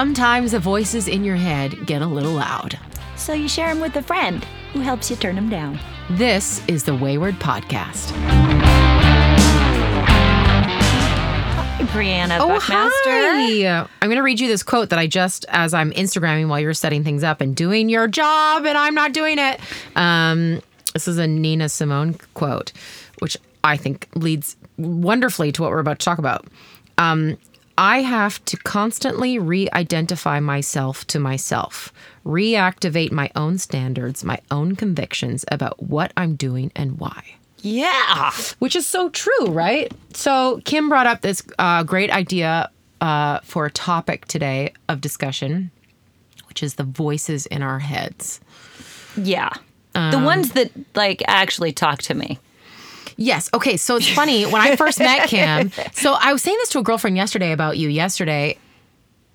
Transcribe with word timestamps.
sometimes 0.00 0.52
the 0.52 0.58
voices 0.58 1.06
in 1.08 1.22
your 1.24 1.36
head 1.36 1.84
get 1.84 2.00
a 2.00 2.06
little 2.06 2.32
loud. 2.32 2.78
So 3.16 3.34
you 3.34 3.46
share 3.46 3.68
them 3.68 3.80
with 3.80 3.94
a 3.96 4.02
friend 4.02 4.42
who 4.72 4.80
helps 4.80 5.10
you 5.10 5.16
turn 5.16 5.34
them 5.34 5.50
down. 5.50 5.78
This 6.08 6.66
is 6.68 6.84
the 6.84 6.94
Wayward 6.94 7.34
Podcast. 7.34 8.08
Hey, 11.76 11.84
Briana 11.84 12.38
Oh, 12.40 12.48
Buckmaster. 12.48 13.10
hi. 13.10 13.86
I'm 14.00 14.08
going 14.08 14.16
to 14.16 14.22
read 14.22 14.40
you 14.40 14.48
this 14.48 14.62
quote 14.62 14.88
that 14.88 14.98
I 14.98 15.06
just, 15.06 15.44
as 15.50 15.74
I'm 15.74 15.90
Instagramming 15.90 16.48
while 16.48 16.60
you're 16.60 16.72
setting 16.72 17.04
things 17.04 17.22
up 17.22 17.42
and 17.42 17.54
doing 17.54 17.90
your 17.90 18.08
job, 18.08 18.64
and 18.64 18.78
I'm 18.78 18.94
not 18.94 19.12
doing 19.12 19.38
it. 19.38 19.60
Um, 19.96 20.62
this 20.94 21.08
is 21.08 21.18
a 21.18 21.26
Nina 21.26 21.68
Simone 21.68 22.16
quote, 22.32 22.72
which 23.18 23.36
I 23.64 23.76
think 23.76 24.08
leads 24.14 24.56
wonderfully 24.78 25.52
to 25.52 25.60
what 25.60 25.70
we're 25.70 25.78
about 25.78 25.98
to 25.98 26.04
talk 26.06 26.16
about. 26.16 26.46
Um, 26.96 27.36
I 27.80 28.02
have 28.02 28.44
to 28.44 28.56
constantly 28.58 29.38
re 29.38 29.66
identify 29.72 30.38
myself 30.38 31.06
to 31.06 31.18
myself, 31.18 31.92
reactivate 32.26 33.10
my 33.10 33.30
own 33.34 33.56
standards, 33.56 34.22
my 34.22 34.38
own 34.50 34.76
convictions 34.76 35.46
about 35.50 35.82
what 35.82 36.12
I'm 36.16 36.36
doing 36.36 36.70
and 36.76 36.98
why 37.00 37.22
Yeah. 37.62 38.30
which 38.58 38.76
is 38.76 38.86
so 38.86 39.08
true, 39.08 39.46
right? 39.46 39.90
So 40.14 40.60
Kim 40.66 40.88
brought 40.90 41.06
up 41.06 41.22
this 41.22 41.42
uh, 41.58 41.82
great 41.84 42.10
idea 42.10 42.70
uh, 43.00 43.40
for 43.44 43.64
a 43.64 43.70
topic 43.70 44.26
today 44.26 44.74
of 44.90 45.00
discussion, 45.00 45.70
which 46.48 46.62
is 46.62 46.74
the 46.74 46.84
voices 46.84 47.46
in 47.46 47.62
our 47.62 47.78
heads. 47.78 48.40
Yeah. 49.16 49.50
the 49.94 50.18
Um, 50.18 50.24
ones 50.24 50.52
that 50.52 50.70
like 50.94 51.22
actually 51.26 51.72
talk 51.72 52.02
to 52.02 52.14
me. 52.14 52.38
Yes. 53.20 53.50
Okay. 53.52 53.76
So 53.76 53.96
it's 53.96 54.08
funny 54.08 54.44
when 54.46 54.62
I 54.62 54.76
first 54.76 54.98
met 54.98 55.28
Cam. 55.28 55.70
So 55.92 56.14
I 56.18 56.32
was 56.32 56.42
saying 56.42 56.56
this 56.58 56.70
to 56.70 56.78
a 56.78 56.82
girlfriend 56.82 57.18
yesterday 57.18 57.52
about 57.52 57.76
you. 57.76 57.90
Yesterday. 57.90 58.56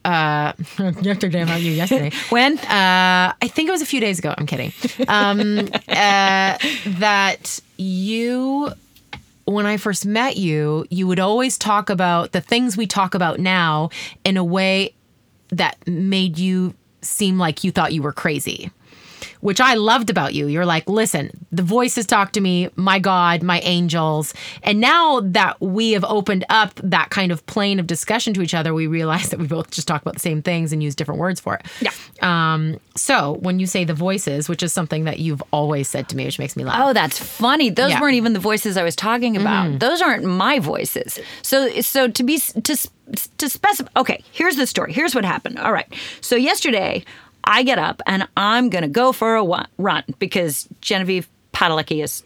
Uh, 0.03 0.53
yesterday 1.01 1.43
about 1.43 1.61
you. 1.61 1.71
Yesterday. 1.71 2.11
When? 2.29 2.57
Uh, 2.57 3.33
I 3.39 3.47
think 3.47 3.69
it 3.69 3.71
was 3.71 3.83
a 3.83 3.85
few 3.85 3.99
days 3.99 4.17
ago. 4.17 4.33
I'm 4.35 4.47
kidding. 4.47 4.73
Um, 5.07 5.69
uh, 5.87 6.57
that 6.97 7.59
you, 7.77 8.71
when 9.45 9.67
I 9.67 9.77
first 9.77 10.03
met 10.03 10.35
you, 10.35 10.87
you 10.89 11.05
would 11.05 11.19
always 11.19 11.55
talk 11.55 11.91
about 11.91 12.31
the 12.31 12.41
things 12.41 12.75
we 12.75 12.87
talk 12.87 13.13
about 13.13 13.39
now 13.39 13.91
in 14.23 14.35
a 14.35 14.43
way 14.43 14.95
that 15.49 15.77
made 15.87 16.39
you 16.39 16.73
seem 17.03 17.37
like 17.37 17.63
you 17.63 17.71
thought 17.71 17.93
you 17.93 18.01
were 18.01 18.13
crazy. 18.13 18.71
Which 19.45 19.61
I 19.61 19.75
loved 19.75 20.09
about 20.09 20.33
you. 20.33 20.47
You're 20.47 20.65
like, 20.65 20.89
listen, 20.89 21.29
the 21.51 21.61
voices 21.61 22.07
talk 22.07 22.31
to 22.31 22.41
me, 22.41 22.67
my 22.75 22.97
God, 22.97 23.43
my 23.43 23.59
angels. 23.59 24.33
And 24.63 24.81
now 24.81 25.19
that 25.19 25.61
we 25.61 25.91
have 25.91 26.03
opened 26.05 26.45
up 26.49 26.73
that 26.83 27.11
kind 27.11 27.31
of 27.31 27.45
plane 27.45 27.79
of 27.79 27.85
discussion 27.85 28.33
to 28.33 28.41
each 28.41 28.55
other, 28.55 28.73
we 28.73 28.87
realize 28.87 29.29
that 29.31 29.39
we 29.39 29.45
both 29.45 29.69
just 29.69 29.87
talk 29.87 30.01
about 30.01 30.15
the 30.15 30.19
same 30.19 30.41
things 30.41 30.73
and 30.73 30.81
use 30.81 30.95
different 30.95 31.19
words 31.19 31.39
for 31.39 31.53
it. 31.53 31.65
Yeah. 31.79 31.91
Um, 32.23 32.79
so 32.95 33.33
when 33.33 33.59
you 33.59 33.67
say 33.67 33.83
the 33.83 33.93
voices, 33.93 34.49
which 34.49 34.63
is 34.63 34.73
something 34.73 35.03
that 35.03 35.19
you've 35.19 35.43
always 35.51 35.87
said 35.87 36.09
to 36.09 36.15
me, 36.15 36.25
which 36.25 36.39
makes 36.39 36.55
me 36.55 36.63
laugh. 36.63 36.81
Oh, 36.83 36.93
that's 36.93 37.19
funny. 37.19 37.69
Those 37.69 37.91
Yeah. 37.91 38.01
weren't 38.01 38.15
even 38.15 38.33
the 38.33 38.39
voices 38.39 38.77
I 38.77 38.83
was 38.83 38.95
talking 38.95 39.37
about. 39.37 39.77
Those 39.79 40.01
aren't 40.01 40.23
my 40.23 40.57
voices. 40.57 41.19
So, 41.43 41.69
so 41.81 42.07
to 42.07 42.23
be 42.23 42.39
to 42.39 42.89
to 43.37 43.49
specify. 43.49 43.87
Okay, 43.95 44.23
here's 44.31 44.55
the 44.55 44.65
story. 44.65 44.91
Here's 44.91 45.13
what 45.13 45.23
happened. 45.25 45.59
All 45.59 45.71
right. 45.71 45.85
So 46.21 46.35
yesterday, 46.35 47.05
I 47.45 47.63
get 47.63 47.79
up 47.79 48.01
and 48.05 48.27
I'm 48.35 48.69
gonna 48.69 48.87
go 48.87 49.11
for 49.11 49.35
a 49.35 49.65
run 49.77 50.03
because 50.19 50.67
Genevieve 50.81 51.27
Padalecki 51.53 52.03
is 52.03 52.23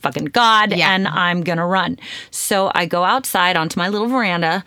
fucking 0.00 0.26
god, 0.26 0.72
Yeah. 0.72 0.92
and 0.94 1.06
I'm 1.08 1.42
gonna 1.42 1.66
run. 1.66 1.98
So 2.30 2.70
I 2.74 2.86
go 2.86 3.04
outside 3.04 3.56
onto 3.56 3.78
my 3.78 3.88
little 3.88 4.08
veranda. 4.08 4.64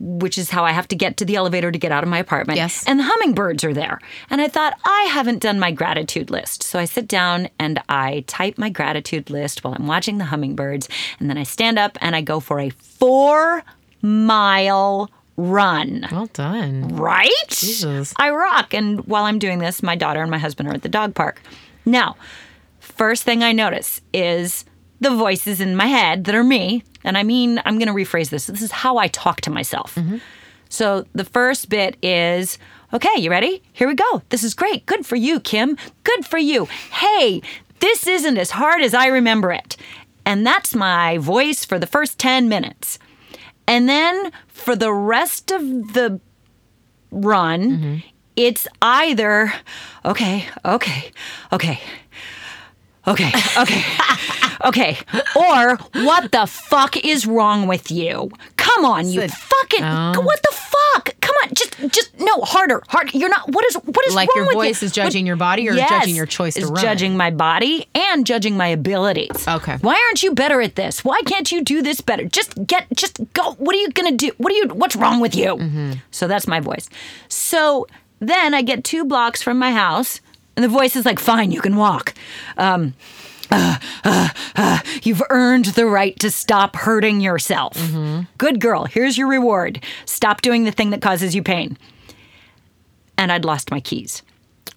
Which 0.00 0.38
is 0.38 0.48
how 0.48 0.64
I 0.64 0.72
have 0.72 0.88
to 0.88 0.96
get 0.96 1.18
to 1.18 1.26
the 1.26 1.36
elevator 1.36 1.70
to 1.70 1.78
get 1.78 1.92
out 1.92 2.02
of 2.02 2.08
my 2.08 2.16
apartment. 2.18 2.56
Yes. 2.56 2.82
And 2.86 2.98
the 2.98 3.04
hummingbirds 3.04 3.62
are 3.62 3.74
there. 3.74 4.00
And 4.30 4.40
I 4.40 4.48
thought, 4.48 4.72
I 4.86 5.02
haven't 5.10 5.40
done 5.42 5.60
my 5.60 5.70
gratitude 5.70 6.30
list. 6.30 6.62
So 6.62 6.78
I 6.78 6.86
sit 6.86 7.06
down 7.06 7.50
and 7.58 7.78
I 7.86 8.24
type 8.26 8.56
my 8.56 8.70
gratitude 8.70 9.28
list 9.28 9.62
while 9.62 9.74
I'm 9.78 9.86
watching 9.86 10.16
the 10.16 10.24
hummingbirds. 10.24 10.88
And 11.20 11.28
then 11.28 11.36
I 11.36 11.42
stand 11.42 11.78
up 11.78 11.98
and 12.00 12.16
I 12.16 12.22
go 12.22 12.40
for 12.40 12.58
a 12.58 12.70
four 12.70 13.64
mile 14.00 15.10
run. 15.36 16.06
Well 16.10 16.26
done. 16.26 16.88
Right? 16.96 17.30
Jesus. 17.48 18.14
I 18.16 18.30
rock. 18.30 18.74
And 18.74 19.06
while 19.06 19.24
I'm 19.24 19.38
doing 19.38 19.58
this, 19.58 19.82
my 19.82 19.96
daughter 19.96 20.22
and 20.22 20.30
my 20.30 20.38
husband 20.38 20.68
are 20.68 20.74
at 20.74 20.82
the 20.82 20.88
dog 20.88 21.14
park. 21.14 21.40
Now, 21.84 22.16
first 22.80 23.22
thing 23.24 23.42
I 23.42 23.52
notice 23.52 24.00
is 24.12 24.64
the 25.00 25.14
voices 25.14 25.60
in 25.60 25.76
my 25.76 25.86
head 25.86 26.24
that 26.24 26.34
are 26.34 26.44
me. 26.44 26.82
And 27.04 27.18
I 27.18 27.22
mean, 27.22 27.60
I'm 27.64 27.78
going 27.78 27.88
to 27.88 27.94
rephrase 27.94 28.30
this. 28.30 28.46
This 28.46 28.62
is 28.62 28.72
how 28.72 28.96
I 28.96 29.08
talk 29.08 29.40
to 29.42 29.50
myself. 29.50 29.94
Mm-hmm. 29.94 30.18
So 30.68 31.06
the 31.14 31.24
first 31.24 31.68
bit 31.68 31.96
is 32.02 32.58
okay, 32.92 33.18
you 33.18 33.30
ready? 33.30 33.62
Here 33.72 33.88
we 33.88 33.94
go. 33.94 34.22
This 34.30 34.42
is 34.42 34.54
great. 34.54 34.86
Good 34.86 35.06
for 35.06 35.16
you, 35.16 35.38
Kim. 35.40 35.76
Good 36.02 36.26
for 36.26 36.38
you. 36.38 36.64
Hey, 36.64 37.42
this 37.80 38.06
isn't 38.06 38.38
as 38.38 38.52
hard 38.52 38.82
as 38.82 38.94
I 38.94 39.06
remember 39.06 39.52
it. 39.52 39.76
And 40.24 40.44
that's 40.44 40.74
my 40.74 41.18
voice 41.18 41.64
for 41.64 41.78
the 41.78 41.86
first 41.86 42.18
10 42.18 42.48
minutes. 42.48 42.98
And 43.68 43.88
then 43.88 44.32
for 44.66 44.74
the 44.74 44.92
rest 44.92 45.52
of 45.52 45.62
the 45.94 46.20
run, 47.12 47.60
mm-hmm. 47.62 47.96
it's 48.34 48.66
either 48.82 49.54
okay, 50.04 50.48
okay, 50.64 51.12
okay, 51.52 51.80
okay, 53.06 53.30
okay, 53.58 53.84
okay, 54.64 54.98
or 55.34 55.76
what 56.04 56.32
the 56.32 56.46
fuck 56.46 56.96
is 56.96 57.26
wrong 57.26 57.66
with 57.66 57.90
you? 57.90 58.30
Come 58.56 58.84
on, 58.84 59.08
you 59.08 59.26
fucking 59.28 59.84
Oh. 59.84 60.20
what 60.20 60.42
the 60.42 60.52
fuck? 60.52 61.14
Come 61.20 61.34
on, 61.44 61.50
just 61.54 61.76
just 61.92 62.18
no 62.20 62.40
harder, 62.42 62.82
harder. 62.88 63.10
You're 63.16 63.28
not. 63.28 63.48
What 63.52 63.64
is 63.66 63.74
what 63.76 64.06
is 64.06 64.14
Like 64.14 64.28
wrong 64.30 64.36
your 64.36 64.46
with 64.46 64.54
voice 64.54 64.82
you? 64.82 64.86
is 64.86 64.92
judging 64.92 65.24
What- 65.24 65.28
your 65.28 65.36
body 65.36 65.68
or 65.68 65.72
Yes, 65.74 65.88
judging 65.90 66.14
your 66.16 66.26
choice 66.26 66.54
to 66.54 66.60
is 66.60 66.70
run? 66.70 66.80
judging 66.82 67.16
my 67.16 67.30
body 67.30 67.86
and 67.94 68.26
judging 68.26 68.56
my 68.56 68.68
abilities. 68.68 69.46
Okay. 69.46 69.76
Why 69.80 69.94
aren't 70.06 70.22
you 70.22 70.32
better 70.34 70.60
at 70.60 70.74
this? 70.76 71.04
Why 71.04 71.20
can't 71.26 71.50
you 71.52 71.62
do 71.62 71.82
this 71.82 72.00
better? 72.00 72.24
Just 72.24 72.66
get, 72.66 72.86
just 72.94 73.20
go. 73.34 73.52
What 73.58 73.74
are 73.74 73.78
you 73.78 73.90
gonna 73.90 74.12
do? 74.12 74.30
What 74.38 74.52
are 74.52 74.56
you? 74.56 74.68
What's 74.68 74.96
wrong 74.96 75.20
with 75.20 75.34
you? 75.34 75.56
Mm-hmm. 75.56 75.92
So 76.10 76.26
that's 76.28 76.46
my 76.46 76.60
voice. 76.60 76.88
So 77.28 77.86
then 78.20 78.54
I 78.54 78.62
get 78.62 78.84
two 78.84 79.04
blocks 79.04 79.42
from 79.42 79.58
my 79.58 79.72
house, 79.72 80.20
and 80.56 80.64
the 80.64 80.68
voice 80.68 80.96
is 80.96 81.04
like, 81.04 81.18
"Fine, 81.18 81.52
you 81.52 81.60
can 81.60 81.76
walk." 81.76 82.14
Um, 82.56 82.94
uh, 83.50 83.76
uh, 84.04 84.28
uh, 84.56 84.78
you've 85.02 85.22
earned 85.30 85.66
the 85.66 85.86
right 85.86 86.18
to 86.20 86.30
stop 86.30 86.74
hurting 86.76 87.20
yourself. 87.20 87.74
Mm-hmm. 87.74 88.22
Good 88.38 88.60
girl. 88.60 88.84
Here's 88.86 89.16
your 89.16 89.28
reward. 89.28 89.82
Stop 90.04 90.42
doing 90.42 90.64
the 90.64 90.72
thing 90.72 90.90
that 90.90 91.00
causes 91.00 91.34
you 91.34 91.42
pain. 91.42 91.78
And 93.18 93.30
I'd 93.30 93.44
lost 93.44 93.70
my 93.70 93.80
keys. 93.80 94.22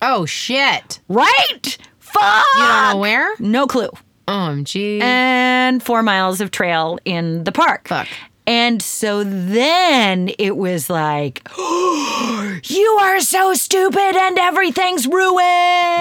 Oh 0.01 0.25
shit. 0.25 0.99
Right? 1.07 1.77
Fuck. 1.99 2.45
You 2.55 2.61
don't 2.63 2.91
know 2.93 2.97
where? 2.97 3.35
No 3.39 3.67
clue 3.67 3.89
OMG. 4.27 5.01
and 5.01 5.81
four 5.81 6.03
miles 6.03 6.39
of 6.39 6.51
trail 6.51 6.99
in 7.05 7.43
the 7.43 7.51
park. 7.51 7.87
Fuck. 7.87 8.07
And 8.49 8.81
so 8.81 9.23
then 9.23 10.31
it 10.39 10.57
was 10.57 10.89
like, 10.89 11.47
you 11.57 12.97
are 12.99 13.19
so 13.19 13.53
stupid 13.53 14.15
and 14.17 14.39
everything's 14.39 15.05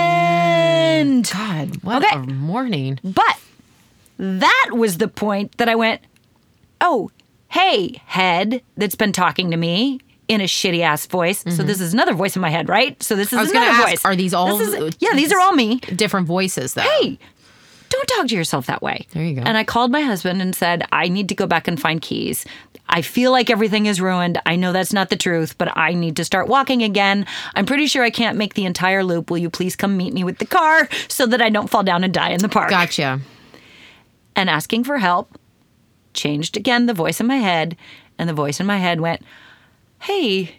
ruined. 0.09 1.31
God, 1.33 1.77
what 1.83 2.03
Okay. 2.05 2.17
a 2.17 2.19
morning. 2.27 2.99
But 3.05 3.39
that 4.19 4.71
was 4.73 4.97
the 4.99 5.09
point 5.09 5.57
that 5.59 5.69
I 5.69 5.75
went, 5.75 6.01
oh, 6.81 7.11
hey, 7.49 8.01
head 8.07 8.63
that's 8.77 8.95
been 8.95 9.13
talking 9.13 9.51
to 9.51 9.57
me 9.57 10.01
in 10.29 10.41
a 10.41 10.45
shitty 10.45 10.81
ass 10.81 11.07
voice. 11.07 11.45
So 11.55 11.63
this 11.63 11.81
is 11.81 11.93
another 11.95 12.13
voice 12.15 12.35
in 12.37 12.43
my 12.43 12.51
head, 12.51 12.69
right? 12.69 13.01
So 13.03 13.15
this 13.17 13.33
is 13.33 13.33
Mm-hmm. 13.33 13.39
I 13.39 13.43
was 13.43 13.51
another 13.51 13.67
ask, 13.71 13.89
voice. 13.89 14.05
are 14.05 14.17
these 14.17 14.35
all- 14.35 14.61
is- 14.61 14.97
yeah, 15.01 15.15
these 15.15 15.33
are 15.33 15.39
all 15.41 15.53
me. 15.53 15.77
Different 15.81 16.27
voices 16.27 16.75
though. 16.75 16.83
Hey, 16.83 17.19
don't 17.99 18.19
talk 18.19 18.29
to 18.29 18.35
yourself 18.35 18.67
that 18.67 18.83
way. 18.83 19.07
There 19.13 19.25
you 19.25 19.35
go. 19.35 19.43
And 19.43 19.57
I 19.57 19.65
called 19.65 19.91
my 19.91 20.01
husband 20.01 20.41
and 20.41 20.55
said, 20.55 20.85
I 20.93 21.09
need 21.09 21.29
to 21.29 21.35
go 21.35 21.47
back 21.47 21.69
and 21.69 21.81
find 21.81 22.01
keys. 22.01 22.45
I 22.89 23.03
feel 23.03 23.33
like 23.33 23.51
everything 23.51 23.87
is 23.87 24.01
ruined. 24.01 24.41
I 24.47 24.57
know 24.57 24.73
that's 24.73 24.93
not 24.93 25.11
the 25.11 25.17
truth, 25.17 25.59
but 25.59 25.77
I 25.77 25.93
need 25.93 26.17
to 26.17 26.25
start 26.25 26.49
walking 26.49 26.83
again. 26.83 27.27
I'm 27.55 27.67
pretty 27.67 27.87
sure 27.87 28.03
I 28.03 28.11
can't 28.11 28.39
make 28.39 28.55
the 28.55 28.65
entire 28.65 29.05
loop. 29.05 29.31
Will 29.31 29.39
you 29.39 29.51
please 29.51 29.77
come 29.77 29.97
meet 29.97 30.15
me 30.15 30.25
with 30.25 30.39
the 30.39 30.47
car 30.47 30.89
so 31.09 31.27
that 31.27 31.43
I 31.43 31.51
don't 31.51 31.69
fall 31.69 31.83
down 31.83 32.05
and 32.05 32.15
die 32.15 32.31
in 32.31 32.41
the 32.41 32.49
park? 32.49 32.71
Gotcha. 32.71 33.21
And 34.35 34.49
asking 34.49 34.85
for 34.85 34.99
help 34.99 35.39
changed 36.15 36.57
again 36.57 36.87
the 36.87 36.95
voice 36.95 37.21
in 37.21 37.27
my 37.27 37.37
head. 37.37 37.77
And 38.19 38.29
the 38.29 38.35
voice 38.35 38.59
in 38.59 38.67
my 38.67 38.79
head 38.79 39.01
went, 39.01 39.23
Hey, 40.01 40.57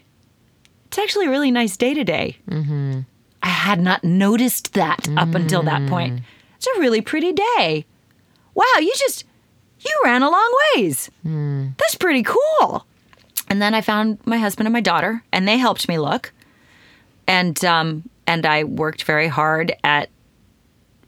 it's 0.86 0.98
actually 0.98 1.26
a 1.26 1.30
really 1.30 1.50
nice 1.50 1.76
day 1.76 1.94
today. 1.94 2.36
Mm-hmm. 2.48 3.00
I 3.42 3.48
had 3.48 3.80
not 3.80 4.04
noticed 4.04 4.74
that 4.74 5.08
up 5.16 5.34
until 5.34 5.62
that 5.62 5.88
point. 5.88 6.20
It's 6.60 6.66
a 6.76 6.78
really 6.78 7.00
pretty 7.00 7.32
day. 7.32 7.86
Wow, 8.52 8.64
you 8.80 8.92
just, 8.98 9.24
you 9.78 9.98
ran 10.04 10.22
a 10.22 10.28
long 10.28 10.54
ways. 10.76 11.10
That's 11.24 11.94
pretty 11.94 12.22
cool. 12.22 12.84
And 13.48 13.62
then 13.62 13.72
I 13.72 13.80
found 13.80 14.18
my 14.26 14.36
husband 14.36 14.66
and 14.66 14.74
my 14.74 14.82
daughter, 14.82 15.22
and 15.32 15.48
they 15.48 15.56
helped 15.56 15.88
me 15.88 15.98
look. 15.98 16.34
And 17.26 17.64
um, 17.64 18.10
and 18.26 18.44
I 18.44 18.64
worked 18.64 19.04
very 19.04 19.26
hard 19.26 19.72
at 19.82 20.10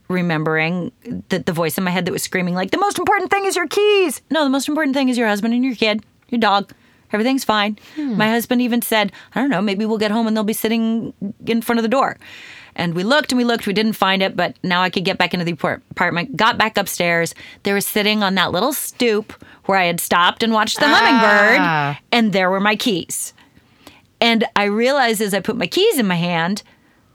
remembering 0.09 0.91
that 1.29 1.45
the 1.45 1.53
voice 1.53 1.77
in 1.77 1.85
my 1.85 1.91
head 1.91 2.07
that 2.07 2.13
was 2.13 2.23
screaming 2.23 2.55
like 2.55 2.71
the 2.71 2.79
most 2.79 2.99
important 2.99 3.31
thing 3.31 3.45
is 3.45 3.55
your 3.55 3.69
keys. 3.69 4.23
No, 4.31 4.45
the 4.45 4.51
most 4.51 4.69
important 4.69 4.97
thing 4.97 5.11
is 5.11 5.19
your 5.19 5.29
husband 5.29 5.53
and 5.53 5.63
your 5.63 5.75
kid, 5.75 6.03
your 6.31 6.41
dog, 6.41 6.73
Everything's 7.13 7.45
fine. 7.45 7.79
My 7.99 8.31
husband 8.31 8.63
even 8.63 8.81
said, 8.81 9.13
I 9.35 9.41
don't 9.41 9.51
know, 9.51 9.61
maybe 9.61 9.85
we'll 9.85 9.99
get 9.99 10.11
home 10.11 10.27
and 10.27 10.35
they'll 10.35 10.45
be 10.45 10.55
sitting 10.55 11.13
in 11.47 11.61
front 11.61 11.79
of 11.79 11.83
the 11.83 11.89
door. 11.89 12.17
And 12.75 12.95
we 12.95 13.05
looked 13.05 13.33
and 13.33 13.39
we 13.39 13.45
looked, 13.45 13.67
we 13.67 13.73
didn't 13.75 13.93
find 13.93 14.23
it, 14.23 14.35
but 14.37 14.57
now 14.63 14.83
I 14.83 14.89
could 14.91 15.05
get 15.05 15.19
back 15.19 15.35
into 15.35 15.45
the 15.45 15.53
apartment. 15.53 16.37
Got 16.37 16.57
back 16.59 16.79
upstairs. 16.79 17.35
They 17.65 17.73
were 17.73 17.81
sitting 17.83 18.23
on 18.23 18.35
that 18.37 18.51
little 18.53 18.73
stoop 18.73 19.33
where 19.67 19.79
I 19.79 19.85
had 19.85 20.01
stopped 20.01 20.43
and 20.43 20.53
watched 20.53 20.79
the 20.81 20.89
hummingbird, 20.89 21.59
Ah. 21.61 22.01
and 22.11 22.33
there 22.33 22.51
were 22.51 22.61
my 22.61 22.75
keys. 22.77 23.35
And 24.21 24.45
I 24.57 24.65
realized 24.65 25.21
as 25.21 25.35
I 25.35 25.41
put 25.41 25.57
my 25.57 25.67
keys 25.67 25.99
in 25.99 26.07
my 26.07 26.15
hand, 26.15 26.63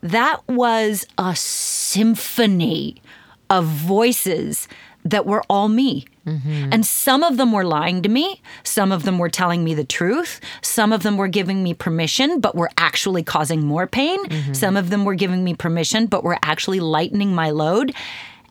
that 0.02 0.48
was 0.48 1.06
a 1.18 1.36
symphony 1.36 3.02
of 3.50 3.66
voices 3.66 4.68
that 5.04 5.26
were 5.26 5.44
all 5.50 5.70
me. 5.70 6.06
And 6.28 6.86
some 6.86 7.24
of 7.24 7.38
them 7.38 7.52
were 7.54 7.64
lying 7.64 8.02
to 8.02 8.10
me. 8.10 8.42
Some 8.64 8.92
of 8.92 9.04
them 9.04 9.18
were 9.18 9.30
telling 9.30 9.64
me 9.64 9.74
the 9.74 9.86
truth. 9.86 10.42
Some 10.62 10.92
of 10.92 11.02
them 11.04 11.16
were 11.16 11.30
giving 11.30 11.64
me 11.64 11.74
permission, 11.74 12.42
but 12.42 12.54
were 12.54 12.70
actually 12.78 13.24
causing 13.24 13.66
more 13.66 13.88
pain. 13.88 14.54
Some 14.54 14.76
of 14.76 14.90
them 14.90 15.06
were 15.06 15.16
giving 15.16 15.44
me 15.44 15.54
permission, 15.56 16.06
but 16.08 16.24
were 16.26 16.38
actually 16.44 16.82
lightening 16.82 17.34
my 17.34 17.50
load. 17.50 17.94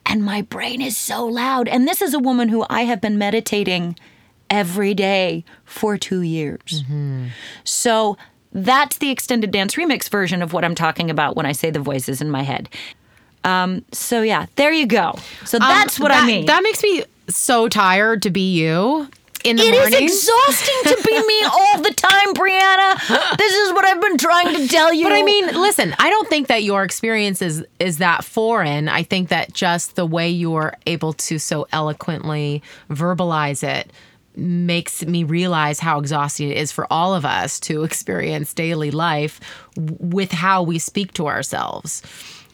And 0.06 0.25
my 0.25 0.40
brain 0.43 0.81
is 0.81 0.96
so 0.96 1.26
loud. 1.26 1.69
And 1.69 1.87
this 1.87 2.00
is 2.00 2.14
a 2.14 2.19
woman 2.19 2.49
who 2.49 2.64
I 2.70 2.82
have 2.82 3.00
been 3.00 3.19
meditating 3.19 3.99
every 4.49 4.94
day 4.94 5.44
for 5.64 5.99
two 5.99 6.23
years. 6.23 6.82
So 7.64 8.17
that's 8.52 8.99
the 8.99 9.11
extended 9.11 9.50
dance 9.50 9.75
remix 9.75 10.08
version 10.08 10.40
of 10.40 10.52
what 10.52 10.64
I'm 10.64 10.75
talking 10.75 11.11
about 11.11 11.37
when 11.37 11.44
I 11.44 11.52
say 11.52 11.70
the 11.70 11.81
voices 11.81 12.20
in 12.23 12.31
my 12.31 12.43
head. 12.43 12.69
Um, 13.44 13.84
so 13.93 14.23
yeah, 14.23 14.46
there 14.56 14.73
you 14.73 14.87
go. 14.87 15.14
So 15.44 15.58
that's 15.58 15.99
Um, 15.99 16.02
what 16.05 16.08
that- 16.08 16.25
I 16.25 16.26
mean. 16.26 16.46
That 16.46 16.62
makes 16.62 16.82
me 16.82 17.05
so 17.28 17.69
tired 17.69 18.23
to 18.23 18.31
be 18.31 18.55
you 18.55 19.08
in 19.44 19.56
the 19.56 19.62
It 19.62 19.75
is 19.75 19.78
morning. 19.81 20.02
exhausting 20.05 20.96
to 20.96 21.02
be 21.06 21.26
me 21.26 21.43
all 21.44 21.82
the 21.82 21.93
time, 21.94 22.34
Briana. 22.34 23.37
This 23.37 23.52
is 23.55 23.73
what 23.73 23.84
I've 23.84 24.00
been 24.00 24.19
trying 24.19 24.55
to 24.56 24.69
tell 24.69 24.93
you. 24.93 25.05
But 25.05 25.12
I 25.12 25.23
mean, 25.23 25.46
listen, 25.61 25.94
I 25.99 26.11
don't 26.11 26.28
think 26.28 26.49
that 26.49 26.62
your 26.64 26.82
experience 26.82 27.43
is 27.43 27.64
is 27.78 27.99
that 27.99 28.25
foreign. 28.25 28.88
I 28.88 29.02
think 29.02 29.28
that 29.28 29.52
just 29.52 29.94
the 29.96 30.06
way 30.06 30.28
you 30.31 30.55
are 30.55 30.75
able 30.87 31.12
to 31.14 31.38
so 31.38 31.67
eloquently 31.73 32.62
verbalize 32.90 33.62
it 33.62 33.93
makes 34.38 35.02
me 35.06 35.25
realize 35.25 35.81
how 35.81 35.99
exhausting 35.99 36.50
it 36.50 36.56
is 36.58 36.70
for 36.70 36.87
all 36.93 37.14
of 37.14 37.25
us 37.25 37.58
to 37.61 37.84
experience 37.88 38.52
daily 38.52 38.90
life 38.90 39.40
with 39.76 40.31
how 40.32 40.62
we 40.62 40.78
speak 40.78 41.12
to 41.14 41.26
ourselves. 41.26 42.02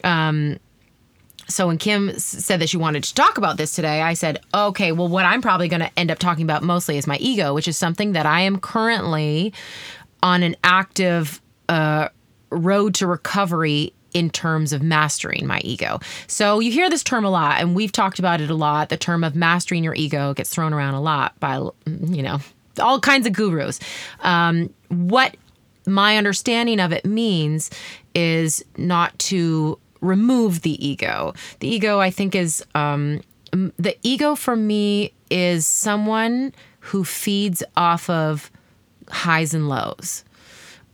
Um, 0.03 0.59
so 1.47 1.67
when 1.67 1.77
Kim 1.77 2.17
said 2.17 2.61
that 2.61 2.69
she 2.69 2.77
wanted 2.77 3.03
to 3.03 3.13
talk 3.13 3.37
about 3.37 3.57
this 3.57 3.73
today, 3.73 4.01
I 4.01 4.13
said, 4.13 4.39
okay, 4.53 4.91
well, 4.91 5.07
what 5.07 5.25
I'm 5.25 5.41
probably 5.41 5.67
going 5.67 5.81
to 5.81 5.99
end 5.99 6.11
up 6.11 6.19
talking 6.19 6.43
about 6.43 6.63
mostly 6.63 6.97
is 6.97 7.07
my 7.07 7.17
ego, 7.17 7.53
which 7.53 7.67
is 7.67 7.77
something 7.77 8.13
that 8.13 8.25
I 8.25 8.41
am 8.41 8.59
currently 8.59 9.53
on 10.21 10.43
an 10.43 10.55
active 10.63 11.41
uh, 11.69 12.09
road 12.49 12.95
to 12.95 13.07
recovery 13.07 13.93
in 14.13 14.29
terms 14.29 14.73
of 14.73 14.81
mastering 14.81 15.45
my 15.47 15.59
ego. 15.63 15.99
So 16.27 16.59
you 16.59 16.71
hear 16.71 16.89
this 16.89 17.03
term 17.03 17.25
a 17.25 17.29
lot, 17.29 17.59
and 17.59 17.75
we've 17.75 17.91
talked 17.91 18.19
about 18.19 18.41
it 18.41 18.49
a 18.49 18.55
lot. 18.55 18.89
The 18.89 18.97
term 18.97 19.23
of 19.23 19.35
mastering 19.35 19.83
your 19.83 19.95
ego 19.95 20.33
gets 20.33 20.49
thrown 20.49 20.73
around 20.73 20.93
a 20.93 21.01
lot 21.01 21.39
by, 21.39 21.55
you 21.55 22.21
know, 22.21 22.39
all 22.79 22.99
kinds 22.99 23.27
of 23.27 23.33
gurus. 23.33 23.79
Um, 24.21 24.73
what 24.89 25.35
my 25.85 26.17
understanding 26.17 26.79
of 26.79 26.93
it 26.93 27.05
means 27.05 27.69
is 28.15 28.63
not 28.77 29.17
to 29.19 29.79
remove 30.03 30.61
the 30.61 30.85
ego. 30.85 31.33
The 31.59 31.67
ego, 31.67 31.99
I 31.99 32.11
think, 32.11 32.35
is 32.35 32.63
um, 32.75 33.21
the 33.51 33.97
ego 34.03 34.35
for 34.35 34.55
me 34.55 35.13
is 35.29 35.65
someone 35.65 36.53
who 36.79 37.03
feeds 37.03 37.63
off 37.77 38.09
of 38.09 38.51
highs 39.09 39.53
and 39.53 39.69
lows. 39.69 40.23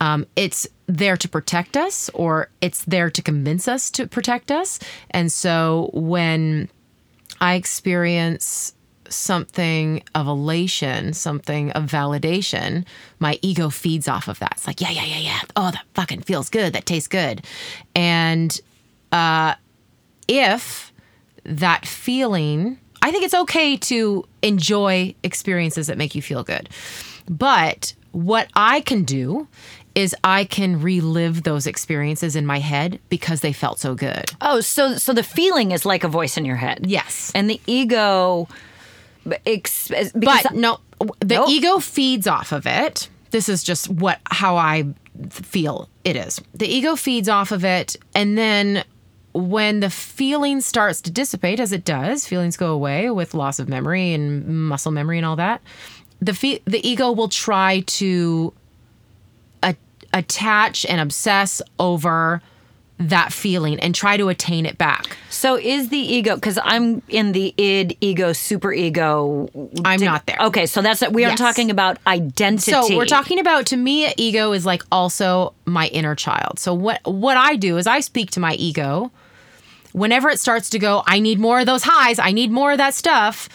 Um, 0.02 0.26
it's 0.36 0.68
there 0.88 1.18
to 1.18 1.28
protect 1.28 1.76
us, 1.76 2.10
or 2.14 2.50
it's 2.62 2.86
there 2.86 3.10
to 3.10 3.22
convince 3.22 3.68
us 3.68 3.92
to 3.92 4.08
protect 4.08 4.52
us. 4.52 4.80
And 5.12 5.32
so 5.32 5.90
when 5.94 6.70
I 7.42 7.56
experience 7.56 8.74
something 9.10 10.04
of 10.16 10.28
elation, 10.28 11.14
something 11.14 11.72
of 11.72 11.86
validation, 11.86 12.86
my 13.20 13.40
ego 13.42 13.70
feeds 13.70 14.08
off 14.08 14.28
of 14.28 14.40
that. 14.40 14.54
It's 14.54 14.68
like, 14.68 14.82
yeah, 14.82 14.92
yeah, 14.92 15.06
yeah, 15.06 15.20
yeah. 15.20 15.40
Oh, 15.56 15.72
that 15.72 15.86
fucking 15.96 16.22
feels 16.22 16.50
good. 16.50 16.74
That 16.74 16.86
tastes 16.86 17.08
good. 17.08 17.44
And 17.96 18.60
uh, 19.12 19.56
if 20.28 20.92
that 21.44 21.86
feeling, 21.86 22.80
I 23.02 23.12
think 23.12 23.24
it's 23.24 23.34
okay 23.34 23.78
to 23.78 24.26
enjoy 24.42 25.16
experiences 25.24 25.88
that 25.88 25.98
make 25.98 26.16
you 26.16 26.22
feel 26.22 26.44
good. 26.44 26.70
But 27.30 27.94
what 28.12 28.50
I 28.56 28.82
can 28.82 29.04
do 29.04 29.48
is 29.96 30.16
I 30.24 30.44
can 30.46 30.82
relive 30.82 31.44
those 31.44 31.66
experiences 31.68 32.36
in 32.36 32.46
my 32.46 32.60
head 32.60 33.00
because 33.10 33.42
they 33.42 33.54
felt 33.54 33.80
so 33.80 33.96
good. 33.96 34.32
oh, 34.42 34.62
so 34.62 34.96
so 34.98 35.14
the 35.14 35.24
feeling 35.24 35.72
is 35.72 35.86
like 35.86 36.04
a 36.04 36.08
voice 36.08 36.38
in 36.38 36.46
your 36.46 36.56
head. 36.58 36.86
Yes. 36.86 37.32
and 37.36 37.50
the 37.50 37.60
ego. 37.66 38.48
Ex- 39.46 39.90
because 39.90 40.12
but 40.44 40.54
no 40.54 40.80
the 41.20 41.36
Nope. 41.36 41.50
ego 41.50 41.80
feeds 41.80 42.26
off 42.26 42.52
of 42.52 42.66
it 42.66 43.10
this 43.30 43.48
is 43.50 43.62
just 43.62 43.90
what 43.90 44.20
how 44.32 44.56
i 44.56 44.86
feel 45.30 45.88
it 46.04 46.16
is 46.16 46.42
the 46.56 46.66
ego 46.66 46.96
feeds 46.96 47.30
off 47.30 47.52
of 47.52 47.64
it 47.64 47.96
and 48.16 48.38
then 48.38 48.84
when 49.34 49.80
the 49.80 49.90
feeling 49.90 50.62
starts 50.62 51.02
to 51.02 51.12
dissipate 51.12 51.60
as 51.60 51.72
it 51.72 51.86
does 51.86 52.26
feelings 52.28 52.58
go 52.58 52.72
away 52.74 53.10
with 53.10 53.34
loss 53.34 53.60
of 53.60 53.70
memory 53.70 54.14
and 54.14 54.46
muscle 54.68 54.92
memory 54.92 55.18
and 55.18 55.26
all 55.26 55.36
that 55.36 55.62
the 56.22 56.34
fe- 56.34 56.62
the 56.66 56.86
ego 56.88 57.12
will 57.12 57.30
try 57.30 57.82
to 57.82 58.54
a- 59.64 59.76
attach 60.14 60.86
and 60.86 61.00
obsess 61.00 61.62
over 61.80 62.42
that 63.00 63.32
feeling 63.32 63.80
and 63.80 63.96
try 63.96 64.18
to 64.18 64.28
attain 64.28 64.66
it 64.66 64.78
back 64.78 65.16
So 65.30 65.56
is 65.58 65.88
the 65.90 65.98
ego 65.98 66.36
because 66.36 66.60
I'm 66.62 67.02
in 67.08 67.32
the 67.32 67.54
id, 67.58 67.98
ego, 68.02 68.34
super 68.34 68.74
ego. 68.74 69.50
i'm 69.86 70.02
not 70.02 70.26
there 70.26 70.38
Okay, 70.42 70.66
so 70.66 70.82
that's 70.82 71.02
we 71.10 71.24
are 71.24 71.30
Yes. 71.30 71.40
talking 71.40 71.72
about 71.72 71.98
identity. 72.06 72.72
So 72.72 72.96
we're 72.98 73.06
talking 73.06 73.40
about 73.40 73.66
to 73.68 73.78
me, 73.78 74.12
ego 74.18 74.52
is 74.52 74.66
like 74.66 74.84
also 74.92 75.54
my 75.66 75.88
inner 75.88 76.14
child. 76.14 76.60
So 76.60 76.74
what 76.74 77.00
what 77.06 77.38
I 77.38 77.56
do 77.56 77.78
is 77.78 77.88
I 77.88 78.02
speak 78.02 78.32
to 78.32 78.40
my 78.42 78.54
ego 78.56 79.12
whenever 79.94 80.30
it 80.30 80.40
starts 80.40 80.70
to 80.72 80.78
go, 80.80 81.02
I 81.08 81.20
need 81.20 81.40
more 81.40 81.60
of 81.62 81.66
those 81.66 81.84
highs, 81.84 82.20
I 82.20 82.32
need 82.32 82.52
more 82.52 82.72
of 82.74 82.78
that 82.78 82.94
stuff, 82.94 83.50